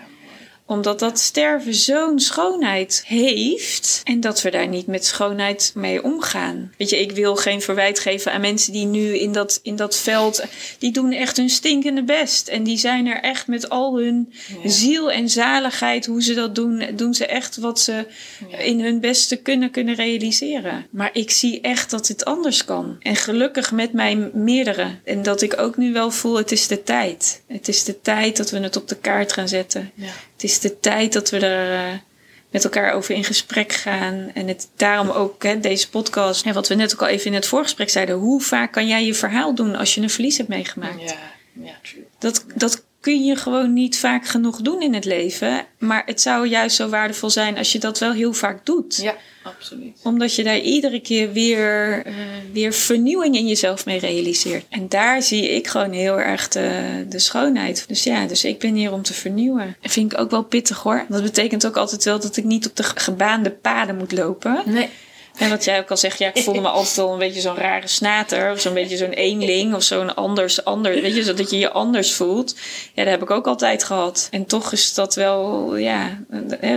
[0.69, 4.01] Omdat dat sterven zo'n schoonheid heeft.
[4.03, 6.71] En dat we daar niet met schoonheid mee omgaan.
[6.77, 9.97] Weet je, ik wil geen verwijt geven aan mensen die nu in dat, in dat
[9.97, 10.43] veld.
[10.79, 12.47] Die doen echt hun stinkende best.
[12.47, 14.69] En die zijn er echt met al hun Ja.
[14.69, 16.05] ziel en zaligheid.
[16.05, 18.05] Hoe ze dat doen, doen ze echt wat ze
[18.49, 18.57] Ja.
[18.57, 20.87] in hun beste kunnen kunnen realiseren.
[20.91, 22.95] Maar ik zie echt dat het anders kan.
[22.99, 24.87] En gelukkig met mij meerdere.
[25.03, 27.41] En dat ik ook nu wel voel, het is de tijd.
[27.47, 29.91] Het is de tijd dat we het op de kaart gaan zetten.
[29.95, 30.05] Ja.
[30.33, 31.97] Het is de tijd dat we er eh,
[32.49, 34.31] met elkaar over in gesprek gaan.
[34.33, 36.45] En het, daarom ook hè, deze podcast.
[36.45, 38.15] En wat we net ook al even in het voorgesprek zeiden.
[38.15, 41.01] Hoe vaak kan jij je verhaal doen als je een verlies hebt meegemaakt?
[41.01, 41.15] Ja,
[41.53, 42.05] ja, true.
[42.19, 45.65] Dat, dat kun je gewoon niet vaak genoeg doen in het leven.
[45.77, 48.95] Maar het zou juist zo waardevol zijn als je dat wel heel vaak doet.
[49.01, 49.97] Ja, absoluut.
[50.03, 52.13] Omdat je daar iedere keer weer, eh,
[52.53, 54.65] weer vernieuwing in jezelf mee realiseert.
[54.69, 57.87] En daar zie ik gewoon heel erg de, de schoonheid.
[57.87, 59.75] Dus ja, dus ik ben hier om te vernieuwen.
[59.81, 61.05] Dat vind ik ook wel pittig hoor.
[61.09, 64.61] Dat betekent ook altijd wel dat ik niet op de gebaande paden moet lopen.
[64.65, 64.89] Nee.
[65.39, 67.55] En wat jij ook al zegt, ja, ik voelde me altijd wel een beetje zo'n
[67.55, 68.51] rare snater.
[68.51, 69.73] Of zo'n beetje zo'n eenling.
[69.75, 72.55] Of zo'n anders, ander, weet je, zodat je je anders voelt.
[72.93, 74.27] Ja, dat heb ik ook altijd gehad.
[74.31, 76.19] En toch is dat wel, ja,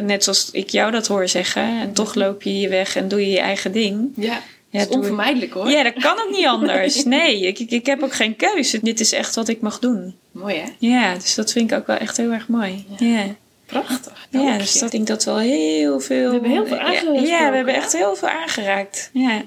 [0.02, 1.80] net zoals ik jou dat hoor zeggen.
[1.80, 4.12] En toch loop je je weg en doe je je eigen ding.
[4.16, 5.70] Ja, Ja, dat is onvermijdelijk hoor.
[5.70, 7.04] Ja, dat kan ook niet anders.
[7.18, 8.78] Nee, ik, ik, ik heb ook geen keuze.
[8.82, 10.14] Dit is echt wat ik mag doen.
[10.32, 10.64] Mooi hè?
[10.78, 12.86] Ja, dus dat vind ik ook wel echt heel erg mooi.
[12.98, 13.06] Ja.
[13.06, 13.24] Ja,
[13.72, 14.26] Prachtig.
[14.30, 16.26] ja, dus dat, ik denk dat wel heel veel...
[16.26, 19.10] We hebben heel veel Ja, aangesproken, Ja, we hebben echt heel veel aangeraakt.
[19.12, 19.44] Ja.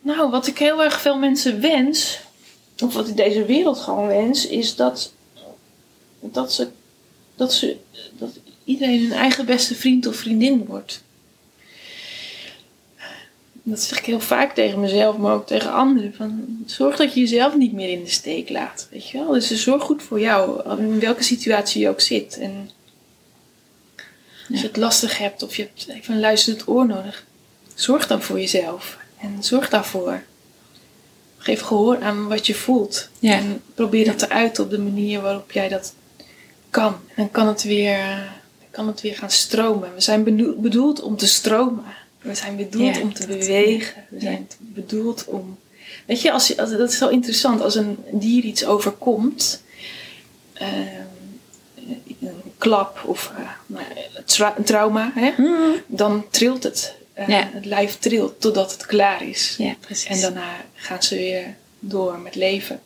[0.00, 2.20] Nou, wat ik heel erg veel mensen wens,
[2.82, 5.12] of wat ik deze wereld gewoon wens, is dat,
[6.20, 6.68] dat, ze,
[7.36, 7.76] dat, ze,
[8.18, 8.30] dat
[8.64, 11.02] iedereen hun eigen beste vriend of vriendin wordt.
[13.62, 16.14] Dat zeg ik heel vaak tegen mezelf, maar ook tegen anderen.
[16.14, 18.88] Van, zorg dat je jezelf niet meer in de steek laat.
[18.90, 19.32] Weet je wel?
[19.32, 22.38] Dus zorg goed voor jou, in welke situatie je ook zit.
[22.38, 22.70] En
[24.50, 27.26] als je het lastig hebt of je hebt even een luisterend oor nodig,
[27.74, 28.98] zorg dan voor jezelf.
[29.20, 30.22] En zorg daarvoor.
[31.38, 33.08] Geef gehoor aan wat je voelt.
[33.18, 33.32] Ja.
[33.32, 35.94] En probeer dat te uiten op de manier waarop jij dat
[36.70, 36.92] kan.
[36.92, 38.30] En dan kan het weer,
[38.70, 39.94] kan het weer gaan stromen.
[39.94, 41.84] We zijn bedoel- bedoeld om te stromen.
[42.22, 44.04] We zijn bedoeld Ja, om te bewegen.
[44.08, 44.20] We ja.
[44.22, 45.58] zijn bedoeld om.
[46.06, 47.60] Weet je, als je, als, dat is wel interessant.
[47.60, 49.62] Als een dier iets overkomt,
[50.52, 51.04] ehm,
[52.20, 53.84] een klap of eh, nou,
[54.24, 55.74] tra- een trauma, hè, Mm.
[55.86, 56.94] dan trilt het.
[57.12, 57.48] Eh, Ja.
[57.52, 59.54] Het lijf trilt totdat het klaar is.
[59.58, 60.06] Ja, precies.
[60.08, 61.44] En daarna gaan ze weer
[61.78, 62.80] door met leven.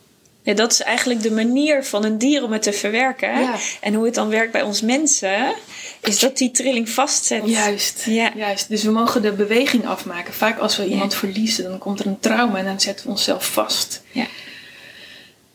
[0.45, 3.39] Ja, dat is eigenlijk de manier van een dier om het te verwerken.
[3.39, 3.55] Ja.
[3.81, 5.55] En hoe het dan werkt bij ons mensen,
[6.01, 7.41] is dat die trilling vastzet.
[7.45, 8.03] Juist.
[8.05, 8.31] Ja.
[8.35, 8.69] Juist.
[8.69, 10.33] Dus we mogen de beweging afmaken.
[10.33, 13.51] Vaak als we iemand verliezen, dan komt er een trauma en dan zetten we onszelf
[13.51, 14.01] vast.
[14.11, 14.25] Ja.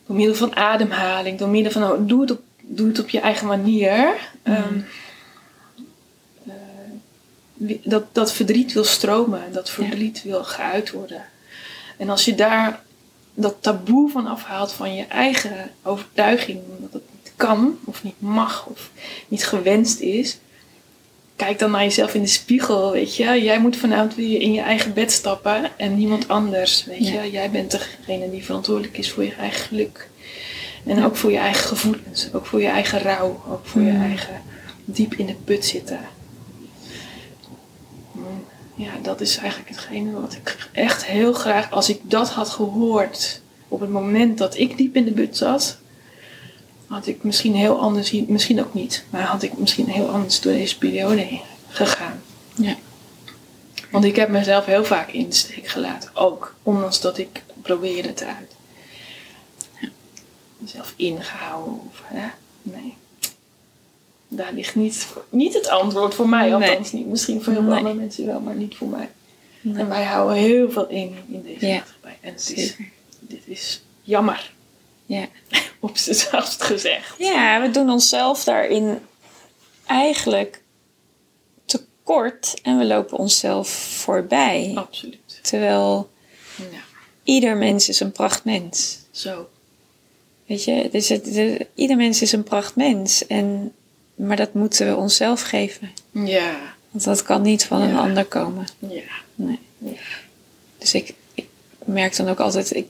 [0.06, 3.20] Door middel van ademhaling, door middel van oh, doe, het op, doe het op je
[3.20, 4.14] eigen manier.
[4.42, 4.56] Mhm.
[4.56, 4.80] Ehm,
[6.46, 11.24] eh, dat, dat verdriet wil stromen, dat verdriet wil geuit worden.
[11.96, 12.82] En als je daar
[13.40, 18.66] dat taboe van afhaalt van je eigen overtuiging, dat het niet kan of niet mag
[18.66, 18.90] of
[19.28, 20.38] niet gewenst is,
[21.36, 23.42] kijk dan naar jezelf in de spiegel, weet je.
[23.42, 27.22] Jij moet vanavond weer in je eigen bed stappen en niemand anders, weet Ja.
[27.22, 27.30] je.
[27.30, 30.08] Jij bent degene die verantwoordelijk is voor je eigen geluk.
[30.86, 34.02] En ook voor je eigen gevoelens, ook voor je eigen rouw, ook voor je Mm.
[34.02, 34.42] eigen
[34.84, 36.00] diep in de put zitten.
[38.80, 43.40] Ja, dat is eigenlijk hetgene wat ik echt heel graag, als ik dat had gehoord
[43.68, 45.78] op het moment dat ik diep in de put zat,
[46.86, 50.52] had ik misschien heel anders, misschien ook niet, maar had ik misschien heel anders door
[50.52, 52.22] deze periode heen gegaan.
[52.54, 52.76] Ja.
[53.90, 58.08] Want ik heb mezelf heel vaak in de steek gelaten, ook ondanks dat ik probeerde
[58.08, 58.54] het uit.
[60.58, 62.28] Mezelf ingehouden of hè?
[62.62, 62.96] Nee.
[64.32, 66.68] Daar ligt niet, niet het antwoord voor mij, Nee.
[66.68, 67.06] althans niet.
[67.06, 67.78] Misschien voor heel veel Nee.
[67.78, 69.08] andere mensen wel, maar niet voor mij.
[69.60, 69.82] Nee.
[69.82, 71.74] En wij houden heel veel in in deze Ja.
[71.76, 72.18] maatschappij.
[72.20, 72.74] En het is,
[73.20, 74.52] dit is jammer,
[75.06, 75.26] Ja.
[75.80, 77.14] op z'n zachtst gezegd.
[77.18, 78.98] ja, we doen onszelf daarin
[79.86, 80.62] eigenlijk
[81.64, 84.72] tekort en we lopen onszelf voorbij.
[84.74, 85.38] Absoluut.
[85.42, 86.10] Terwijl
[86.56, 86.64] Ja,
[87.22, 88.98] ieder mens is een prachtmens.
[89.10, 89.48] zo.
[90.46, 93.26] Weet je, dus het, de- ieder mens is een prachtmens.
[93.26, 93.72] En,
[94.26, 95.90] maar dat moeten we onszelf geven.
[96.12, 96.54] Ja,
[96.90, 97.98] Want dat kan niet van een Ja.
[97.98, 98.66] ander komen.
[98.78, 99.02] ja.
[99.34, 99.58] Nee.
[99.78, 99.90] Ja.
[100.78, 101.46] Dus ik, ik
[101.84, 102.86] merk dan ook altijd, ik,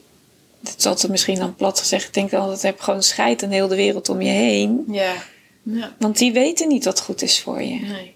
[0.63, 3.67] het is altijd misschien dan plat gezegd, ik denk altijd, heb gewoon scheid aan heel
[3.67, 4.83] de wereld om je heen.
[4.91, 5.13] Ja.
[5.63, 5.95] Ja.
[5.99, 7.79] Want die weten niet wat goed is voor je.
[7.79, 8.13] Nee.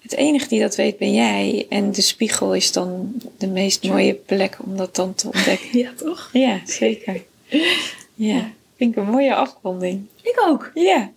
[0.00, 1.66] Het enige die dat weet ben jij.
[1.68, 5.78] En de spiegel is dan de meest mooie plek om dat dan te ontdekken.
[5.78, 6.30] Ja, toch?
[6.32, 7.22] Ja, zeker.
[8.14, 10.06] Ja, vind ik een mooie afronding.
[10.22, 10.70] Ik ook.
[10.74, 11.10] Ja.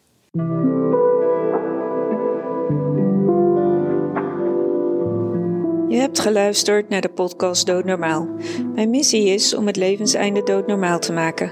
[5.89, 8.27] Je hebt geluisterd naar de podcast Doodnormaal.
[8.73, 11.51] Mijn missie is om het levenseinde doodnormaal te maken.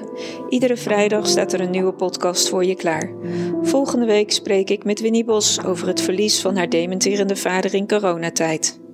[0.50, 3.12] Iedere vrijdag staat er een nieuwe podcast voor je klaar.
[3.62, 7.88] Volgende week spreek ik met Winnie Bos over het verlies van haar dementerende vader in
[7.88, 8.85] coronatijd.